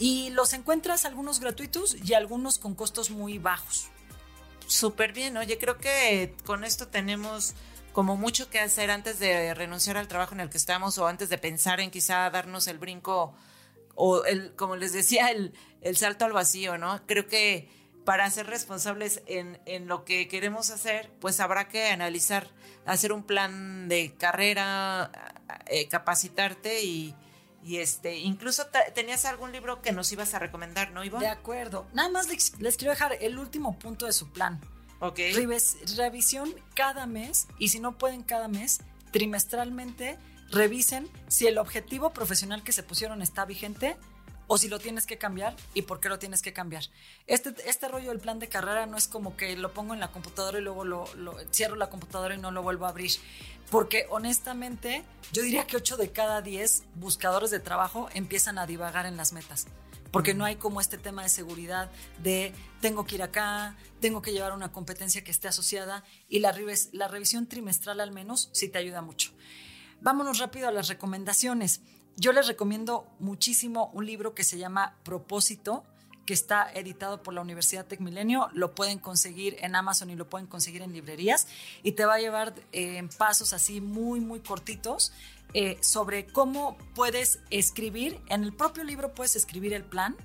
Y 0.00 0.30
los 0.30 0.52
encuentras 0.52 1.04
algunos 1.04 1.38
gratuitos 1.38 1.94
y 1.94 2.14
algunos 2.14 2.58
con 2.58 2.74
costos 2.74 3.10
muy 3.10 3.38
bajos. 3.38 3.86
Súper 4.66 5.12
bien, 5.12 5.36
oye, 5.36 5.58
creo 5.58 5.78
que 5.78 6.34
con 6.44 6.64
esto 6.64 6.88
tenemos 6.88 7.54
como 8.00 8.16
mucho 8.16 8.48
que 8.48 8.58
hacer 8.58 8.90
antes 8.90 9.18
de 9.18 9.52
renunciar 9.52 9.98
al 9.98 10.08
trabajo 10.08 10.32
en 10.32 10.40
el 10.40 10.48
que 10.48 10.56
estamos 10.56 10.96
o 10.96 11.06
antes 11.06 11.28
de 11.28 11.36
pensar 11.36 11.80
en 11.80 11.90
quizá 11.90 12.30
darnos 12.30 12.66
el 12.66 12.78
brinco 12.78 13.34
o 13.94 14.24
el, 14.24 14.56
como 14.56 14.74
les 14.74 14.94
decía, 14.94 15.30
el, 15.30 15.52
el 15.82 15.98
salto 15.98 16.24
al 16.24 16.32
vacío, 16.32 16.78
¿no? 16.78 17.06
Creo 17.06 17.26
que 17.26 17.68
para 18.06 18.30
ser 18.30 18.46
responsables 18.46 19.20
en, 19.26 19.60
en, 19.66 19.86
lo 19.86 20.06
que 20.06 20.28
queremos 20.28 20.70
hacer, 20.70 21.10
pues 21.20 21.40
habrá 21.40 21.68
que 21.68 21.88
analizar, 21.88 22.48
hacer 22.86 23.12
un 23.12 23.22
plan 23.22 23.86
de 23.90 24.14
carrera, 24.16 25.12
eh, 25.66 25.86
capacitarte 25.88 26.82
y, 26.82 27.14
este, 27.68 28.16
incluso 28.16 28.66
tenías 28.94 29.26
algún 29.26 29.52
libro 29.52 29.82
que 29.82 29.92
nos 29.92 30.10
ibas 30.10 30.32
a 30.32 30.38
recomendar, 30.38 30.90
¿no, 30.92 31.04
Ivonne? 31.04 31.26
De 31.26 31.30
acuerdo. 31.30 31.86
Nada 31.92 32.08
más 32.08 32.28
les, 32.28 32.76
quiero 32.78 32.92
dejar 32.92 33.18
el 33.20 33.38
último 33.38 33.78
punto 33.78 34.06
de 34.06 34.14
su 34.14 34.32
plan. 34.32 34.58
Ok. 35.00 35.18
revisión 35.96 36.54
cada 36.74 37.06
mes 37.06 37.48
y 37.58 37.70
si 37.70 37.80
no 37.80 37.96
pueden 37.96 38.22
cada 38.22 38.48
mes, 38.48 38.80
trimestralmente, 39.12 40.18
revisen 40.50 41.08
si 41.28 41.46
el 41.46 41.58
objetivo 41.58 42.10
profesional 42.10 42.62
que 42.62 42.72
se 42.72 42.82
pusieron 42.82 43.22
está 43.22 43.44
vigente 43.44 43.96
o 44.46 44.58
si 44.58 44.68
lo 44.68 44.80
tienes 44.80 45.06
que 45.06 45.16
cambiar 45.16 45.54
y 45.74 45.82
por 45.82 46.00
qué 46.00 46.08
lo 46.08 46.18
tienes 46.18 46.42
que 46.42 46.52
cambiar. 46.52 46.82
Este, 47.28 47.54
este 47.66 47.88
rollo 47.88 48.08
del 48.08 48.18
plan 48.18 48.40
de 48.40 48.48
carrera 48.48 48.84
no 48.86 48.96
es 48.96 49.06
como 49.06 49.36
que 49.36 49.56
lo 49.56 49.72
pongo 49.72 49.94
en 49.94 50.00
la 50.00 50.08
computadora 50.08 50.58
y 50.58 50.62
luego 50.62 50.84
lo, 50.84 51.06
cierro 51.52 51.76
la 51.76 51.88
computadora 51.88 52.34
y 52.34 52.38
no 52.38 52.50
lo 52.50 52.62
vuelvo 52.62 52.86
a 52.86 52.88
abrir. 52.88 53.12
Porque 53.70 54.06
honestamente, 54.10 55.04
yo 55.32 55.42
diría 55.42 55.66
que 55.68 55.76
8 55.76 55.96
de 55.96 56.10
cada 56.10 56.42
10 56.42 56.82
buscadores 56.96 57.52
de 57.52 57.60
trabajo 57.60 58.08
empiezan 58.12 58.58
a 58.58 58.66
divagar 58.66 59.06
en 59.06 59.16
las 59.16 59.32
metas 59.32 59.66
porque 60.10 60.34
no 60.34 60.44
hay 60.44 60.56
como 60.56 60.80
este 60.80 60.98
tema 60.98 61.22
de 61.22 61.28
seguridad 61.28 61.90
de 62.22 62.52
tengo 62.80 63.04
que 63.04 63.16
ir 63.16 63.22
acá, 63.22 63.76
tengo 64.00 64.22
que 64.22 64.32
llevar 64.32 64.52
una 64.52 64.72
competencia 64.72 65.22
que 65.22 65.30
esté 65.30 65.48
asociada 65.48 66.04
y 66.28 66.40
la, 66.40 66.54
la 66.92 67.08
revisión 67.08 67.46
trimestral 67.46 68.00
al 68.00 68.12
menos 68.12 68.50
sí 68.52 68.68
te 68.68 68.78
ayuda 68.78 69.02
mucho. 69.02 69.32
Vámonos 70.00 70.38
rápido 70.38 70.68
a 70.68 70.72
las 70.72 70.88
recomendaciones. 70.88 71.82
Yo 72.16 72.32
les 72.32 72.46
recomiendo 72.46 73.06
muchísimo 73.18 73.90
un 73.92 74.06
libro 74.06 74.34
que 74.34 74.44
se 74.44 74.58
llama 74.58 74.96
Propósito, 75.04 75.84
que 76.26 76.34
está 76.34 76.70
editado 76.72 77.22
por 77.22 77.34
la 77.34 77.40
Universidad 77.40 77.86
Tecmilenio. 77.86 78.48
Lo 78.52 78.74
pueden 78.74 78.98
conseguir 78.98 79.56
en 79.60 79.74
Amazon 79.74 80.10
y 80.10 80.16
lo 80.16 80.28
pueden 80.28 80.46
conseguir 80.46 80.82
en 80.82 80.92
librerías. 80.92 81.48
Y 81.82 81.92
te 81.92 82.04
va 82.04 82.14
a 82.14 82.18
llevar 82.18 82.54
en 82.72 83.06
eh, 83.06 83.08
pasos 83.16 83.52
así 83.52 83.80
muy, 83.80 84.20
muy 84.20 84.40
cortitos 84.40 85.12
eh, 85.54 85.78
sobre 85.80 86.26
cómo 86.26 86.76
puedes 86.94 87.40
escribir. 87.50 88.20
En 88.28 88.44
el 88.44 88.52
propio 88.52 88.84
libro 88.84 89.14
puedes 89.14 89.36
escribir 89.36 89.72
el 89.72 89.84
plan. 89.84 90.16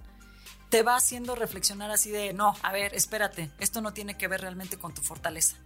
Te 0.70 0.84
va 0.84 0.96
haciendo 0.96 1.36
reflexionar 1.36 1.92
así 1.92 2.10
de, 2.10 2.34
no, 2.34 2.54
a 2.62 2.72
ver, 2.72 2.94
espérate, 2.96 3.52
esto 3.60 3.82
no 3.82 3.94
tiene 3.94 4.18
que 4.18 4.28
ver 4.28 4.42
realmente 4.42 4.78
con 4.78 4.94
tu 4.94 5.02
fortaleza. 5.02 5.58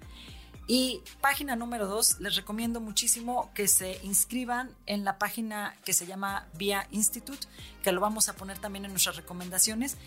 Y 0.72 1.02
página 1.20 1.56
número 1.56 1.88
dos, 1.88 2.20
les 2.20 2.36
recomiendo 2.36 2.80
muchísimo 2.80 3.50
que 3.56 3.68
se 3.68 4.00
inscriban 4.04 4.70
en 4.86 5.04
la 5.04 5.18
página 5.18 5.76
que 5.84 5.94
se 5.94 6.06
llama 6.06 6.48
Via 6.54 6.88
Institute, 6.92 7.48
que 7.82 7.92
lo 7.92 8.02
vamos 8.02 8.30
a 8.30 8.36
poner 8.36 8.60
también 8.60 8.86
en 8.86 8.92
nuestras 8.92 9.16
recomendaciones. 9.16 9.98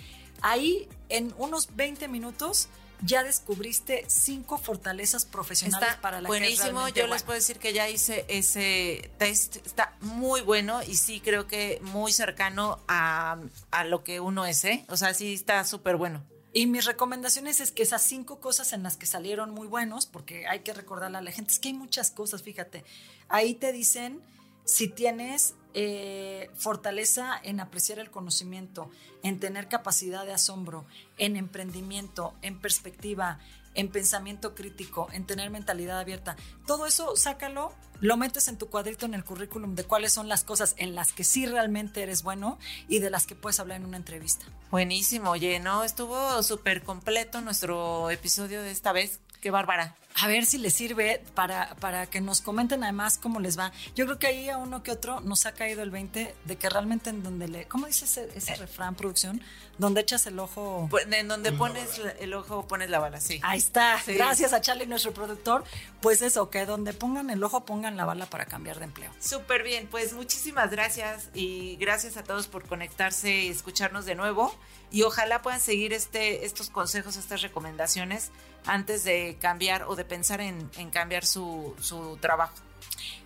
Ahí, 0.41 0.89
en 1.09 1.35
unos 1.37 1.75
20 1.75 2.07
minutos, 2.07 2.69
ya 3.05 3.25
descubriste 3.25 4.05
cinco 4.09 4.59
fortalezas 4.59 5.25
profesionales 5.25 5.97
para 6.01 6.21
la 6.21 6.29
buenísimo. 6.29 6.89
Yo 6.89 7.07
les 7.07 7.23
puedo 7.23 7.39
decir 7.39 7.59
que 7.59 7.73
ya 7.73 7.89
hice 7.89 8.25
ese 8.29 9.11
test, 9.19 9.57
está 9.67 9.95
muy 10.01 10.41
bueno 10.41 10.83
y 10.83 10.95
sí 10.97 11.21
creo 11.21 11.47
que 11.47 11.81
muy 11.83 12.13
cercano 12.13 12.81
a, 12.89 13.39
a 13.71 13.85
lo 13.85 14.05
que 14.05 14.21
uno 14.21 14.47
es, 14.47 14.65
¿eh? 14.65 14.85
O 14.89 14.97
sea, 14.97 15.15
sí 15.15 15.35
está 15.35 15.65
súper 15.65 15.97
bueno. 15.97 16.23
Y 16.55 16.67
mis 16.67 16.85
recomendaciones 16.85 17.61
es 17.61 17.73
que 17.73 17.83
esas 17.83 18.03
cinco 18.03 18.39
cosas 18.39 18.75
en 18.75 18.83
las 18.83 18.97
que 18.99 19.07
salieron 19.07 19.53
muy 19.53 19.67
buenos, 19.67 20.05
porque 20.05 20.47
hay 20.47 20.61
que 20.61 20.75
recordarle 20.75 21.19
a 21.19 21.23
la 21.23 21.33
gente, 21.33 21.51
es 21.51 21.59
que 21.59 21.69
hay 21.69 21.75
muchas 21.75 22.11
cosas, 22.11 22.43
fíjate, 22.43 22.85
ahí 23.29 23.55
te 23.55 23.73
dicen 23.73 24.21
si 24.65 24.89
tienes 24.89 25.55
eh, 25.75 26.51
fortaleza 26.55 27.41
en 27.43 27.61
apreciar 27.61 27.99
el 27.99 28.11
conocimiento, 28.11 28.91
en 29.23 29.41
tener 29.41 29.69
capacidad 29.69 30.27
de 30.27 30.33
asombro, 30.33 30.85
en 31.19 31.37
emprendimiento, 31.37 32.35
en 32.43 32.61
perspectiva, 32.61 33.39
en 33.75 33.89
pensamiento 33.89 34.55
crítico, 34.55 35.09
en 35.13 35.27
tener 35.27 35.51
mentalidad 35.51 35.99
abierta. 35.99 36.37
Todo 36.67 36.87
eso, 36.87 37.17
sácalo, 37.17 37.73
lo 38.01 38.17
metes 38.17 38.49
en 38.49 38.59
tu 38.59 38.69
cuadrito 38.69 39.07
en 39.07 39.15
el 39.15 39.25
currículum 39.25 39.75
de 39.75 39.85
cuáles 39.85 40.13
son 40.13 40.29
las 40.29 40.45
cosas 40.45 40.75
en 40.77 40.95
las 40.95 41.13
que 41.13 41.25
sí 41.25 41.47
realmente 41.47 42.03
eres 42.03 42.23
bueno 42.23 42.59
y 42.89 42.99
de 42.99 43.11
las 43.11 43.27
que 43.27 43.35
puedes 43.35 43.61
hablar 43.61 43.79
en 43.79 43.87
una 43.87 43.97
entrevista. 43.97 44.45
Buenísimo, 44.71 45.31
oye, 45.31 45.59
¿no? 45.61 45.85
Estuvo 45.85 46.43
súper 46.43 46.83
completo 46.83 47.41
nuestro 47.41 48.11
episodio 48.11 48.61
de 48.61 48.71
esta 48.71 48.93
vez. 48.93 49.21
qué 49.41 49.51
bárbara. 49.51 49.97
A 50.21 50.27
ver 50.27 50.45
si 50.47 50.59
les 50.59 50.75
sirve 50.75 51.23
para, 51.35 51.75
para 51.77 52.07
que 52.07 52.21
nos 52.21 52.41
comenten 52.41 52.85
además 52.85 53.19
cómo 53.19 53.41
les 53.41 53.59
va. 53.59 53.73
Yo 53.95 54.05
creo 54.05 54.19
que 54.19 54.27
ahí 54.27 54.49
a 54.49 54.59
uno 54.59 54.83
que 54.83 54.91
otro 54.91 55.21
nos 55.21 55.47
ha 55.47 55.53
caído 55.53 55.83
el 55.83 55.91
20 55.91 56.35
de 56.45 56.57
que 56.57 56.69
realmente 56.69 57.11
en 57.11 57.23
donde 57.23 57.49
le... 57.49 57.67
¿Cómo 57.67 57.87
dice 57.87 58.05
ese, 58.05 58.29
ese 58.35 58.55
refrán, 58.57 58.95
producción? 58.95 59.43
Donde 59.79 60.03
echas 60.03 60.27
el 60.27 60.39
ojo... 60.39 60.87
Pues, 60.91 61.07
En 61.11 61.29
donde 61.29 61.53
pones 61.53 62.01
el 62.21 62.35
ojo, 62.35 62.67
pones 62.69 62.91
la 62.91 62.99
bala, 62.99 63.21
sí. 63.21 63.41
Ahí 63.43 63.59
está. 63.59 64.01
Sí. 64.05 64.15
Gracias 64.15 64.53
a 64.53 64.61
Charlie, 64.61 64.87
nuestro 64.87 65.13
productor. 65.13 65.65
Pues 66.01 66.21
eso, 66.23 66.51
que 66.51 66.67
donde 66.67 66.93
pongan 66.93 67.31
el 67.31 67.43
ojo, 67.43 67.65
pongan 67.65 67.97
la 67.97 68.05
bala 68.05 68.27
para 68.27 68.45
cambiar 68.45 68.79
de 68.79 68.85
empleo. 68.85 69.11
Súper 69.19 69.63
bien, 69.63 69.89
pues 69.91 70.13
muchísimas 70.13 70.71
gracias 70.71 71.31
y 71.35 71.77
gracias 71.77 72.17
a 72.17 72.23
todos 72.23 72.49
por 72.49 72.67
conectarse 72.67 73.45
y 73.45 73.49
escucharnos 73.49 74.05
de 74.05 74.15
nuevo. 74.15 74.55
Y 74.91 75.03
ojalá 75.03 75.41
puedan 75.41 75.61
seguir 75.61 75.95
este, 75.95 76.45
estos 76.45 76.69
consejos, 76.69 77.17
estas 77.17 77.41
recomendaciones 77.41 78.31
antes 78.67 79.05
de 79.05 79.39
cambiar 79.41 79.85
o 79.85 79.97
de 79.97 80.02
pensar 80.05 80.41
en, 80.41 80.71
en 80.77 80.91
cambiar 80.91 81.25
su, 81.25 81.75
su 81.81 82.17
trabajo. 82.21 82.55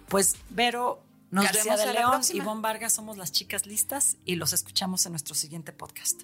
Pues 0.08 0.36
Vero, 0.50 1.02
Nos 1.30 1.44
García 1.44 1.64
vemos 1.64 1.78
de 1.78 1.82
a 1.82 1.86
la 1.86 1.92
León, 2.00 2.10
próxima. 2.12 2.42
Ivonne 2.42 2.62
Vargas 2.62 2.92
somos 2.92 3.16
las 3.16 3.32
chicas 3.32 3.66
listas 3.66 4.16
y 4.24 4.36
los 4.36 4.52
escuchamos 4.52 5.04
en 5.06 5.12
nuestro 5.12 5.34
siguiente 5.34 5.72
podcast. 5.72 6.22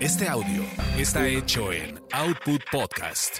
Este 0.00 0.28
audio 0.28 0.62
está 0.98 1.26
hecho 1.26 1.72
en 1.72 2.00
Output 2.12 2.60
Podcast. 2.70 3.38